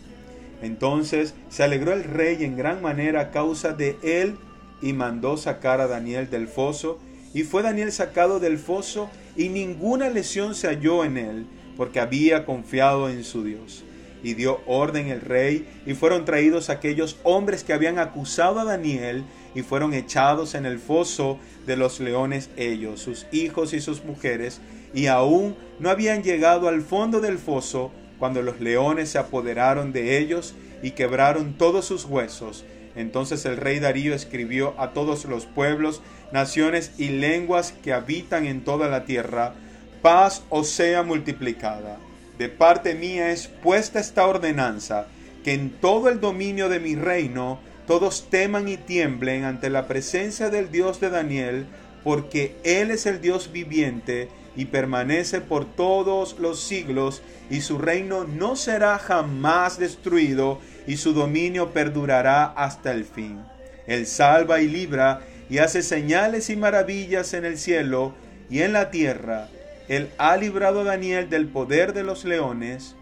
Entonces 0.62 1.36
se 1.50 1.64
alegró 1.64 1.94
el 1.94 2.04
rey 2.04 2.44
en 2.44 2.58
gran 2.58 2.82
manera 2.82 3.22
a 3.22 3.32
causa 3.32 3.74
de 3.74 3.96
él, 4.02 4.36
y 4.82 4.92
mandó 4.92 5.38
sacar 5.38 5.80
a 5.80 5.88
Daniel 5.88 6.30
del 6.30 6.48
foso, 6.48 7.00
y 7.34 7.44
fue 7.44 7.62
Daniel 7.62 7.92
sacado 7.92 8.40
del 8.40 8.58
foso, 8.58 9.10
y 9.38 9.50
ninguna 9.50 10.10
lesión 10.10 10.56
se 10.56 10.68
halló 10.68 11.06
en 11.06 11.18
él, 11.18 11.46
porque 11.78 12.00
había 12.00 12.46
confiado 12.46 13.10
en 13.10 13.24
su 13.24 13.44
Dios. 13.44 13.84
Y 14.24 14.34
dio 14.34 14.62
orden 14.66 15.10
el 15.10 15.22
rey, 15.22 15.68
y 15.86 15.94
fueron 15.94 16.26
traídos 16.26 16.70
aquellos 16.70 17.18
hombres 17.24 17.64
que 17.64 17.74
habían 17.74 18.00
acusado 18.00 18.60
a 18.60 18.64
Daniel, 18.64 19.24
y 19.54 19.62
fueron 19.62 19.94
echados 19.94 20.56
en 20.56 20.66
el 20.66 20.80
foso 20.80 21.38
de 21.68 21.78
los 21.78 22.00
leones 22.00 22.50
ellos, 22.58 23.02
sus 23.02 23.28
hijos 23.32 23.74
y 23.74 23.82
sus 23.82 24.04
mujeres, 24.04 24.62
y 24.94 25.08
aún 25.08 25.56
no 25.80 25.90
habían 25.90 26.24
llegado 26.24 26.68
al 26.68 26.82
fondo 26.82 27.20
del 27.20 27.38
foso 27.38 27.92
cuando 28.20 28.42
los 28.42 28.62
leones 28.62 29.10
se 29.10 29.18
apoderaron 29.18 29.92
de 29.92 30.18
ellos 30.18 30.56
y 30.82 30.92
quebraron 30.92 31.54
todos 31.58 31.86
sus 31.86 32.06
huesos. 32.06 32.64
Entonces 32.96 33.46
el 33.46 33.58
rey 33.58 33.80
Darío 33.80 34.14
escribió 34.14 34.76
a 34.78 34.94
todos 34.94 35.26
los 35.26 35.46
pueblos, 35.46 36.02
naciones 36.32 36.92
y 36.98 37.10
lenguas 37.10 37.74
que 37.84 37.94
habitan 37.94 38.46
en 38.46 38.64
toda 38.64 38.88
la 38.88 39.06
tierra, 39.06 39.56
paz 40.02 40.44
os 40.50 40.70
sea 40.70 41.02
multiplicada. 41.04 41.98
De 42.38 42.50
parte 42.50 42.96
mía 42.96 43.32
es 43.32 43.48
puesta 43.48 44.00
esta 44.00 44.26
ordenanza, 44.26 45.08
que 45.44 45.54
en 45.54 45.70
todo 45.70 46.10
el 46.10 46.20
dominio 46.20 46.70
de 46.70 46.80
mi 46.80 46.96
reino 46.96 47.60
todos 47.86 48.30
teman 48.30 48.68
y 48.68 48.78
tiemblen 48.78 49.44
ante 49.44 49.70
la 49.70 49.88
presencia 49.88 50.50
del 50.50 50.72
Dios 50.72 51.00
de 51.00 51.10
Daniel, 51.10 51.68
porque 52.04 52.56
Él 52.64 52.92
es 52.92 53.06
el 53.06 53.22
Dios 53.22 53.52
viviente 53.52 54.30
y 54.56 54.66
permanece 54.66 55.42
por 55.42 55.66
todos 55.66 56.38
los 56.40 56.62
siglos, 56.62 57.22
y 57.50 57.62
su 57.62 57.78
reino 57.78 58.24
no 58.24 58.56
será 58.56 58.98
jamás 59.00 59.80
destruido, 59.80 60.60
y 60.88 60.98
su 60.98 61.14
dominio 61.14 61.72
perdurará 61.72 62.46
hasta 62.46 62.92
el 62.92 63.06
fin. 63.06 63.40
Él 63.88 64.06
salva 64.06 64.62
y 64.62 64.68
libra, 64.68 65.22
y 65.50 65.58
hace 65.58 65.82
señales 65.82 66.50
y 66.50 66.56
maravillas 66.56 67.34
en 67.34 67.46
el 67.46 67.58
cielo 67.58 68.14
y 68.50 68.62
en 68.62 68.74
la 68.74 68.92
tierra. 68.92 69.50
Él 69.90 70.10
ha 70.18 70.38
librado 70.38 70.82
a 70.82 70.84
Daniel 70.86 71.30
del 71.30 71.48
poder 71.48 71.94
de 71.94 72.04
los 72.04 72.24
leones, 72.24 72.96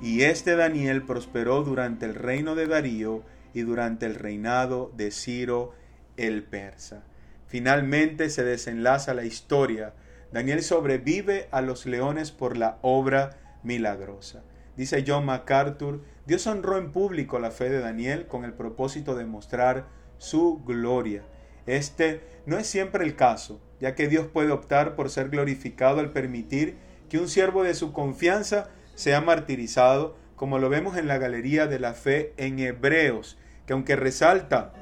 y 0.00 0.22
este 0.22 0.56
Daniel 0.56 1.02
prosperó 1.02 1.62
durante 1.62 2.06
el 2.06 2.14
reino 2.14 2.54
de 2.54 2.66
Darío 2.66 3.22
y 3.52 3.62
durante 3.62 4.06
el 4.06 4.14
reinado 4.14 4.90
de 4.96 5.10
Ciro 5.10 5.74
el 6.16 6.44
persa. 6.44 7.02
Finalmente 7.46 8.30
se 8.30 8.44
desenlaza 8.44 9.14
la 9.14 9.24
historia. 9.24 9.94
Daniel 10.32 10.62
sobrevive 10.62 11.48
a 11.50 11.62
los 11.62 11.84
leones 11.86 12.30
por 12.30 12.56
la 12.56 12.78
obra 12.82 13.38
milagrosa. 13.62 14.42
Dice 14.76 15.04
John 15.06 15.26
MacArthur, 15.26 16.02
Dios 16.26 16.46
honró 16.46 16.78
en 16.78 16.92
público 16.92 17.38
la 17.38 17.50
fe 17.50 17.68
de 17.68 17.80
Daniel 17.80 18.26
con 18.26 18.44
el 18.44 18.52
propósito 18.52 19.16
de 19.16 19.24
mostrar 19.24 19.88
su 20.18 20.62
gloria. 20.64 21.22
Este 21.66 22.22
no 22.46 22.58
es 22.58 22.66
siempre 22.66 23.04
el 23.04 23.16
caso, 23.16 23.60
ya 23.80 23.94
que 23.94 24.08
Dios 24.08 24.26
puede 24.26 24.50
optar 24.50 24.94
por 24.94 25.10
ser 25.10 25.28
glorificado 25.28 26.00
al 26.00 26.10
permitir 26.10 26.76
que 27.08 27.18
un 27.18 27.28
siervo 27.28 27.62
de 27.62 27.74
su 27.74 27.92
confianza 27.92 28.70
sea 28.94 29.20
martirizado, 29.20 30.16
como 30.36 30.58
lo 30.58 30.68
vemos 30.68 30.96
en 30.96 31.08
la 31.08 31.18
galería 31.18 31.66
de 31.66 31.78
la 31.78 31.94
fe 31.94 32.32
en 32.36 32.58
Hebreos, 32.58 33.38
que 33.66 33.72
aunque 33.72 33.96
resalta 33.96 34.72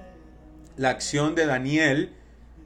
la 0.77 0.91
acción 0.91 1.35
de 1.35 1.47
Daniel, 1.47 2.15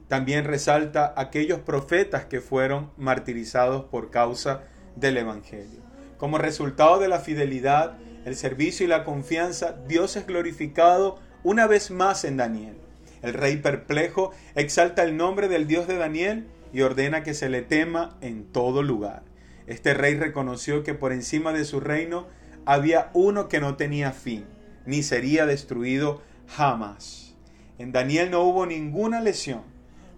también 0.07 0.45
resalta 0.45 1.13
aquellos 1.15 1.59
profetas 1.59 2.25
que 2.25 2.41
fueron 2.41 2.91
martirizados 2.97 3.85
por 3.85 4.11
causa 4.11 4.63
del 4.95 5.17
Evangelio. 5.17 5.79
Como 6.17 6.37
resultado 6.37 6.99
de 6.99 7.07
la 7.07 7.19
fidelidad, 7.19 7.97
el 8.25 8.35
servicio 8.35 8.85
y 8.85 8.89
la 8.89 9.03
confianza, 9.03 9.77
Dios 9.87 10.15
es 10.15 10.27
glorificado 10.27 11.19
una 11.43 11.65
vez 11.65 11.91
más 11.91 12.23
en 12.25 12.37
Daniel. 12.37 12.77
El 13.21 13.33
rey 13.33 13.57
perplejo 13.57 14.31
exalta 14.55 15.03
el 15.03 15.17
nombre 15.17 15.47
del 15.47 15.67
Dios 15.67 15.87
de 15.87 15.97
Daniel 15.97 16.47
y 16.73 16.81
ordena 16.81 17.23
que 17.23 17.33
se 17.33 17.49
le 17.49 17.61
tema 17.61 18.17
en 18.21 18.45
todo 18.45 18.83
lugar. 18.83 19.23
Este 19.67 19.93
rey 19.93 20.15
reconoció 20.15 20.83
que 20.83 20.93
por 20.93 21.11
encima 21.11 21.53
de 21.53 21.65
su 21.65 21.79
reino 21.79 22.27
había 22.65 23.09
uno 23.13 23.47
que 23.47 23.59
no 23.59 23.75
tenía 23.75 24.11
fin, 24.11 24.45
ni 24.85 25.03
sería 25.03 25.45
destruido 25.45 26.21
jamás. 26.47 27.35
En 27.77 27.91
Daniel 27.91 28.31
no 28.31 28.43
hubo 28.43 28.65
ninguna 28.65 29.21
lesión, 29.21 29.61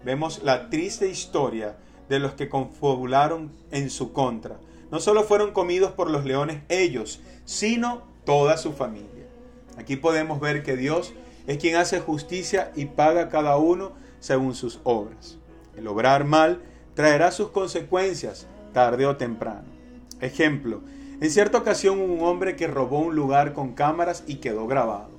vemos 0.04 0.42
la 0.42 0.70
triste 0.70 1.08
historia 1.08 1.76
de 2.08 2.18
los 2.18 2.34
que 2.34 2.48
confabularon 2.48 3.52
en 3.70 3.90
su 3.90 4.12
contra. 4.12 4.58
No 4.90 5.00
solo 5.00 5.24
fueron 5.24 5.52
comidos 5.52 5.92
por 5.92 6.10
los 6.10 6.24
leones 6.24 6.62
ellos, 6.68 7.20
sino 7.44 8.02
toda 8.24 8.56
su 8.56 8.72
familia. 8.72 9.26
Aquí 9.76 9.96
podemos 9.96 10.40
ver 10.40 10.62
que 10.62 10.76
Dios 10.76 11.14
es 11.46 11.58
quien 11.58 11.76
hace 11.76 12.00
justicia 12.00 12.72
y 12.74 12.86
paga 12.86 13.28
cada 13.28 13.56
uno 13.56 13.92
según 14.20 14.54
sus 14.54 14.80
obras. 14.84 15.38
El 15.76 15.86
obrar 15.88 16.24
mal 16.24 16.62
traerá 16.94 17.30
sus 17.30 17.50
consecuencias 17.50 18.46
tarde 18.72 19.06
o 19.06 19.16
temprano. 19.16 19.64
Ejemplo, 20.20 20.82
en 21.20 21.30
cierta 21.30 21.58
ocasión 21.58 22.00
un 22.00 22.20
hombre 22.22 22.56
que 22.56 22.66
robó 22.66 23.00
un 23.00 23.14
lugar 23.14 23.52
con 23.52 23.72
cámaras 23.72 24.24
y 24.26 24.36
quedó 24.36 24.66
grabado. 24.66 25.10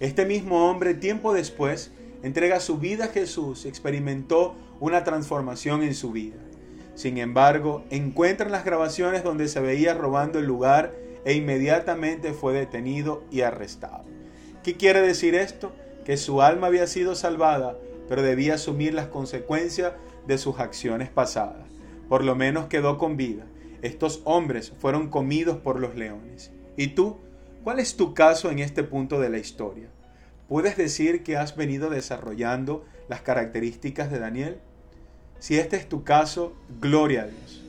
Este 0.00 0.24
mismo 0.24 0.68
hombre 0.68 0.94
tiempo 0.94 1.32
después 1.32 1.92
entrega 2.22 2.60
su 2.60 2.78
vida 2.78 3.06
a 3.06 3.08
Jesús, 3.08 3.64
experimentó 3.64 4.54
una 4.80 5.04
transformación 5.04 5.82
en 5.82 5.94
su 5.94 6.12
vida. 6.12 6.38
Sin 6.94 7.18
embargo, 7.18 7.84
encuentran 7.90 8.52
las 8.52 8.64
grabaciones 8.64 9.24
donde 9.24 9.48
se 9.48 9.60
veía 9.60 9.94
robando 9.94 10.38
el 10.38 10.46
lugar 10.46 10.94
e 11.24 11.34
inmediatamente 11.34 12.32
fue 12.32 12.52
detenido 12.52 13.22
y 13.30 13.42
arrestado. 13.42 14.04
¿Qué 14.62 14.76
quiere 14.76 15.00
decir 15.00 15.34
esto? 15.34 15.72
Que 16.04 16.16
su 16.16 16.40
alma 16.40 16.68
había 16.68 16.86
sido 16.86 17.16
salvada, 17.16 17.76
pero 18.08 18.22
debía 18.22 18.54
asumir 18.54 18.94
las 18.94 19.08
consecuencias 19.08 19.94
de 20.28 20.38
sus 20.38 20.60
acciones 20.60 21.08
pasadas. 21.08 21.66
Por 22.08 22.22
lo 22.22 22.36
menos 22.36 22.66
quedó 22.66 22.96
con 22.96 23.16
vida. 23.16 23.44
Estos 23.82 24.22
hombres 24.24 24.72
fueron 24.78 25.08
comidos 25.08 25.58
por 25.58 25.80
los 25.80 25.96
leones. 25.96 26.52
¿Y 26.76 26.88
tú? 26.88 27.18
¿Cuál 27.64 27.80
es 27.80 27.96
tu 27.96 28.14
caso 28.14 28.52
en 28.52 28.60
este 28.60 28.84
punto 28.84 29.18
de 29.18 29.30
la 29.30 29.38
historia? 29.38 29.88
¿Puedes 30.48 30.76
decir 30.76 31.24
que 31.24 31.36
has 31.36 31.56
venido 31.56 31.90
desarrollando 31.90 32.84
las 33.08 33.22
características 33.22 34.12
de 34.12 34.20
Daniel? 34.20 34.58
Si 35.40 35.58
este 35.58 35.76
es 35.76 35.88
tu 35.88 36.04
caso, 36.04 36.54
gloria 36.80 37.22
a 37.22 37.26
Dios. 37.26 37.64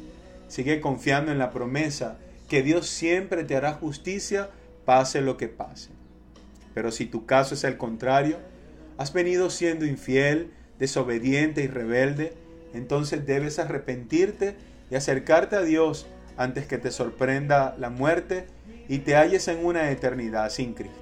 Sigue 0.47 0.79
confiando 0.79 1.31
en 1.31 1.39
la 1.39 1.49
promesa 1.49 2.17
que 2.47 2.61
Dios 2.61 2.87
siempre 2.87 3.43
te 3.43 3.55
hará 3.55 3.73
justicia, 3.73 4.51
pase 4.85 5.21
lo 5.21 5.37
que 5.37 5.47
pase. 5.47 5.89
Pero 6.73 6.91
si 6.91 7.05
tu 7.05 7.25
caso 7.25 7.55
es 7.55 7.63
el 7.63 7.77
contrario, 7.77 8.39
has 8.97 9.13
venido 9.13 9.49
siendo 9.49 9.85
infiel, 9.85 10.51
desobediente 10.79 11.63
y 11.63 11.67
rebelde, 11.67 12.33
entonces 12.73 13.25
debes 13.25 13.59
arrepentirte 13.59 14.55
y 14.89 14.95
acercarte 14.95 15.55
a 15.55 15.61
Dios 15.61 16.07
antes 16.37 16.65
que 16.65 16.77
te 16.77 16.91
sorprenda 16.91 17.75
la 17.77 17.89
muerte 17.89 18.47
y 18.87 18.99
te 18.99 19.15
halles 19.15 19.47
en 19.47 19.65
una 19.65 19.91
eternidad 19.91 20.49
sin 20.49 20.73
Cristo. 20.73 20.97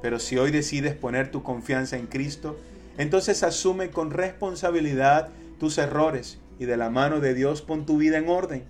Pero 0.00 0.18
si 0.18 0.36
hoy 0.36 0.50
decides 0.50 0.94
poner 0.94 1.30
tu 1.30 1.42
confianza 1.42 1.96
en 1.96 2.06
Cristo, 2.06 2.58
entonces 2.98 3.42
asume 3.42 3.90
con 3.90 4.10
responsabilidad 4.10 5.30
tus 5.58 5.78
errores 5.78 6.38
y 6.58 6.66
de 6.66 6.76
la 6.76 6.90
mano 6.90 7.20
de 7.20 7.34
Dios 7.34 7.62
pon 7.62 7.86
tu 7.86 7.98
vida 7.98 8.18
en 8.18 8.28
orden. 8.28 8.64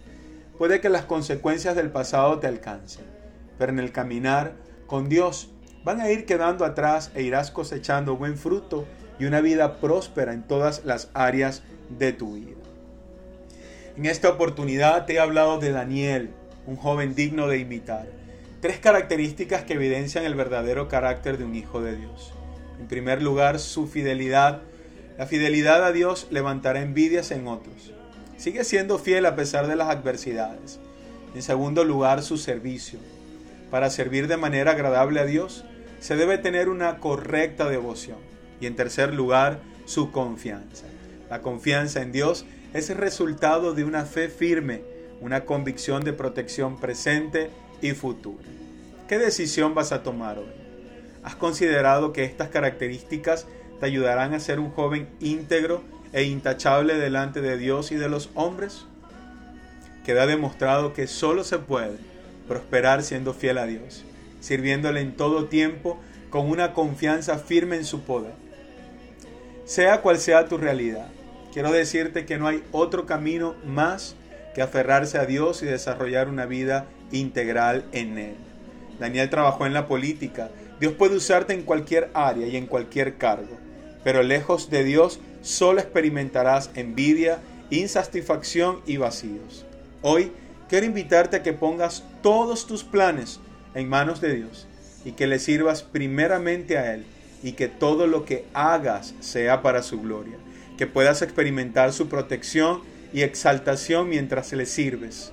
Puede 0.58 0.80
que 0.80 0.88
las 0.88 1.04
consecuencias 1.04 1.76
del 1.76 1.90
pasado 1.90 2.38
te 2.38 2.46
alcancen, 2.46 3.04
pero 3.58 3.72
en 3.72 3.78
el 3.78 3.92
caminar 3.92 4.54
con 4.86 5.08
Dios 5.08 5.50
van 5.84 6.00
a 6.00 6.10
ir 6.10 6.24
quedando 6.24 6.64
atrás 6.64 7.10
e 7.14 7.22
irás 7.22 7.50
cosechando 7.50 8.16
buen 8.16 8.36
fruto 8.38 8.86
y 9.18 9.26
una 9.26 9.40
vida 9.40 9.76
próspera 9.80 10.32
en 10.32 10.42
todas 10.42 10.84
las 10.84 11.10
áreas 11.14 11.62
de 11.90 12.12
tu 12.12 12.34
vida. 12.34 12.56
En 13.96 14.06
esta 14.06 14.30
oportunidad 14.30 15.06
te 15.06 15.14
he 15.14 15.20
hablado 15.20 15.58
de 15.58 15.70
Daniel, 15.70 16.30
un 16.66 16.76
joven 16.76 17.14
digno 17.14 17.46
de 17.46 17.58
imitar. 17.58 18.06
Tres 18.60 18.78
características 18.78 19.62
que 19.64 19.74
evidencian 19.74 20.24
el 20.24 20.34
verdadero 20.34 20.88
carácter 20.88 21.38
de 21.38 21.44
un 21.44 21.54
hijo 21.54 21.82
de 21.82 21.96
Dios. 21.96 22.32
En 22.80 22.88
primer 22.88 23.22
lugar, 23.22 23.58
su 23.60 23.86
fidelidad. 23.86 24.62
La 25.18 25.26
fidelidad 25.26 25.84
a 25.84 25.92
Dios 25.92 26.26
levantará 26.30 26.80
envidias 26.80 27.30
en 27.30 27.46
otros. 27.46 27.92
Sigue 28.36 28.64
siendo 28.64 28.98
fiel 28.98 29.26
a 29.26 29.36
pesar 29.36 29.68
de 29.68 29.76
las 29.76 29.90
adversidades. 29.90 30.80
En 31.34 31.42
segundo 31.42 31.84
lugar, 31.84 32.22
su 32.22 32.36
servicio. 32.36 32.98
Para 33.70 33.90
servir 33.90 34.26
de 34.26 34.38
manera 34.38 34.72
agradable 34.72 35.20
a 35.20 35.24
Dios, 35.24 35.64
se 36.04 36.16
debe 36.16 36.36
tener 36.36 36.68
una 36.68 36.98
correcta 36.98 37.66
devoción. 37.70 38.18
Y 38.60 38.66
en 38.66 38.76
tercer 38.76 39.14
lugar, 39.14 39.60
su 39.86 40.12
confianza. 40.12 40.84
La 41.30 41.40
confianza 41.40 42.02
en 42.02 42.12
Dios 42.12 42.44
es 42.74 42.90
el 42.90 42.98
resultado 42.98 43.72
de 43.72 43.84
una 43.84 44.04
fe 44.04 44.28
firme, 44.28 44.82
una 45.22 45.46
convicción 45.46 46.04
de 46.04 46.12
protección 46.12 46.78
presente 46.78 47.48
y 47.80 47.92
futura. 47.92 48.44
¿Qué 49.08 49.16
decisión 49.16 49.74
vas 49.74 49.92
a 49.92 50.02
tomar 50.02 50.38
hoy? 50.38 50.52
¿Has 51.22 51.36
considerado 51.36 52.12
que 52.12 52.24
estas 52.24 52.50
características 52.50 53.46
te 53.80 53.86
ayudarán 53.86 54.34
a 54.34 54.40
ser 54.40 54.60
un 54.60 54.72
joven 54.72 55.08
íntegro 55.20 55.82
e 56.12 56.24
intachable 56.24 56.96
delante 56.96 57.40
de 57.40 57.56
Dios 57.56 57.92
y 57.92 57.96
de 57.96 58.10
los 58.10 58.28
hombres? 58.34 58.84
Queda 60.04 60.26
demostrado 60.26 60.92
que 60.92 61.06
solo 61.06 61.44
se 61.44 61.60
puede 61.60 61.96
prosperar 62.46 63.02
siendo 63.02 63.32
fiel 63.32 63.56
a 63.56 63.64
Dios, 63.64 64.04
sirviéndole 64.44 65.00
en 65.00 65.16
todo 65.16 65.46
tiempo 65.46 65.98
con 66.28 66.50
una 66.50 66.74
confianza 66.74 67.38
firme 67.38 67.76
en 67.76 67.86
su 67.86 68.02
poder. 68.02 68.34
Sea 69.64 70.02
cual 70.02 70.18
sea 70.18 70.48
tu 70.48 70.58
realidad, 70.58 71.08
quiero 71.54 71.72
decirte 71.72 72.26
que 72.26 72.36
no 72.36 72.46
hay 72.46 72.62
otro 72.70 73.06
camino 73.06 73.54
más 73.64 74.16
que 74.54 74.60
aferrarse 74.60 75.16
a 75.16 75.24
Dios 75.24 75.62
y 75.62 75.66
desarrollar 75.66 76.28
una 76.28 76.44
vida 76.44 76.86
integral 77.10 77.86
en 77.92 78.18
Él. 78.18 78.34
Daniel 79.00 79.30
trabajó 79.30 79.64
en 79.64 79.72
la 79.72 79.88
política. 79.88 80.50
Dios 80.78 80.92
puede 80.92 81.16
usarte 81.16 81.54
en 81.54 81.62
cualquier 81.62 82.10
área 82.12 82.46
y 82.46 82.58
en 82.58 82.66
cualquier 82.66 83.16
cargo. 83.16 83.56
Pero 84.04 84.22
lejos 84.22 84.68
de 84.68 84.84
Dios 84.84 85.20
solo 85.40 85.80
experimentarás 85.80 86.70
envidia, 86.74 87.38
insatisfacción 87.70 88.82
y 88.86 88.98
vacíos. 88.98 89.64
Hoy 90.02 90.32
quiero 90.68 90.84
invitarte 90.84 91.38
a 91.38 91.42
que 91.42 91.54
pongas 91.54 92.04
todos 92.22 92.66
tus 92.66 92.84
planes 92.84 93.40
en 93.74 93.88
manos 93.88 94.20
de 94.20 94.34
Dios 94.34 94.66
y 95.04 95.12
que 95.12 95.26
le 95.26 95.38
sirvas 95.38 95.82
primeramente 95.82 96.78
a 96.78 96.94
Él 96.94 97.04
y 97.42 97.52
que 97.52 97.68
todo 97.68 98.06
lo 98.06 98.24
que 98.24 98.46
hagas 98.54 99.14
sea 99.20 99.62
para 99.62 99.82
su 99.82 100.00
gloria, 100.00 100.36
que 100.78 100.86
puedas 100.86 101.22
experimentar 101.22 101.92
su 101.92 102.08
protección 102.08 102.80
y 103.12 103.22
exaltación 103.22 104.08
mientras 104.08 104.52
le 104.52 104.66
sirves, 104.66 105.32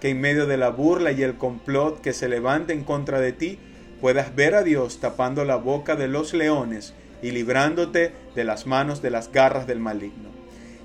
que 0.00 0.10
en 0.10 0.20
medio 0.20 0.46
de 0.46 0.56
la 0.56 0.70
burla 0.70 1.12
y 1.12 1.22
el 1.22 1.34
complot 1.34 2.00
que 2.00 2.12
se 2.12 2.28
levante 2.28 2.72
en 2.72 2.84
contra 2.84 3.20
de 3.20 3.32
ti, 3.32 3.58
puedas 4.00 4.34
ver 4.36 4.54
a 4.54 4.62
Dios 4.62 5.00
tapando 5.00 5.44
la 5.44 5.56
boca 5.56 5.96
de 5.96 6.08
los 6.08 6.32
leones 6.32 6.94
y 7.22 7.32
librándote 7.32 8.12
de 8.36 8.44
las 8.44 8.66
manos 8.66 9.02
de 9.02 9.10
las 9.10 9.32
garras 9.32 9.66
del 9.66 9.80
maligno. 9.80 10.28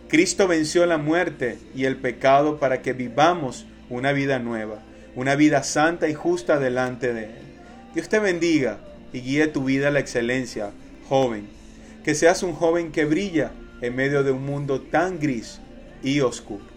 Cristo 0.10 0.48
venció 0.48 0.86
la 0.86 0.98
muerte 0.98 1.60
y 1.76 1.86
el 1.86 1.98
pecado 1.98 2.60
para 2.60 2.82
que 2.82 2.94
vivamos 2.94 3.66
una 3.90 4.12
vida 4.12 4.40
nueva, 4.40 4.80
una 5.16 5.36
vida 5.36 5.64
santa 5.64 6.08
y 6.08 6.14
justa 6.14 6.60
delante 6.60 7.14
de 7.14 7.26
Él. 7.26 7.44
Dios 7.94 8.10
te 8.10 8.20
bendiga 8.20 8.80
y 9.12 9.22
guíe 9.22 9.48
tu 9.48 9.64
vida 9.64 9.90
a 9.90 9.92
la 9.92 10.00
excelencia, 10.00 10.72
joven. 11.08 11.48
Que 12.04 12.16
seas 12.16 12.44
un 12.44 12.54
joven 12.54 12.92
que 12.92 13.06
brilla 13.06 13.52
en 13.82 13.96
medio 13.96 14.24
de 14.24 14.32
un 14.32 14.46
mundo 14.46 14.82
tan 14.82 15.20
gris 15.20 15.60
y 16.04 16.20
oscuro. 16.22 16.73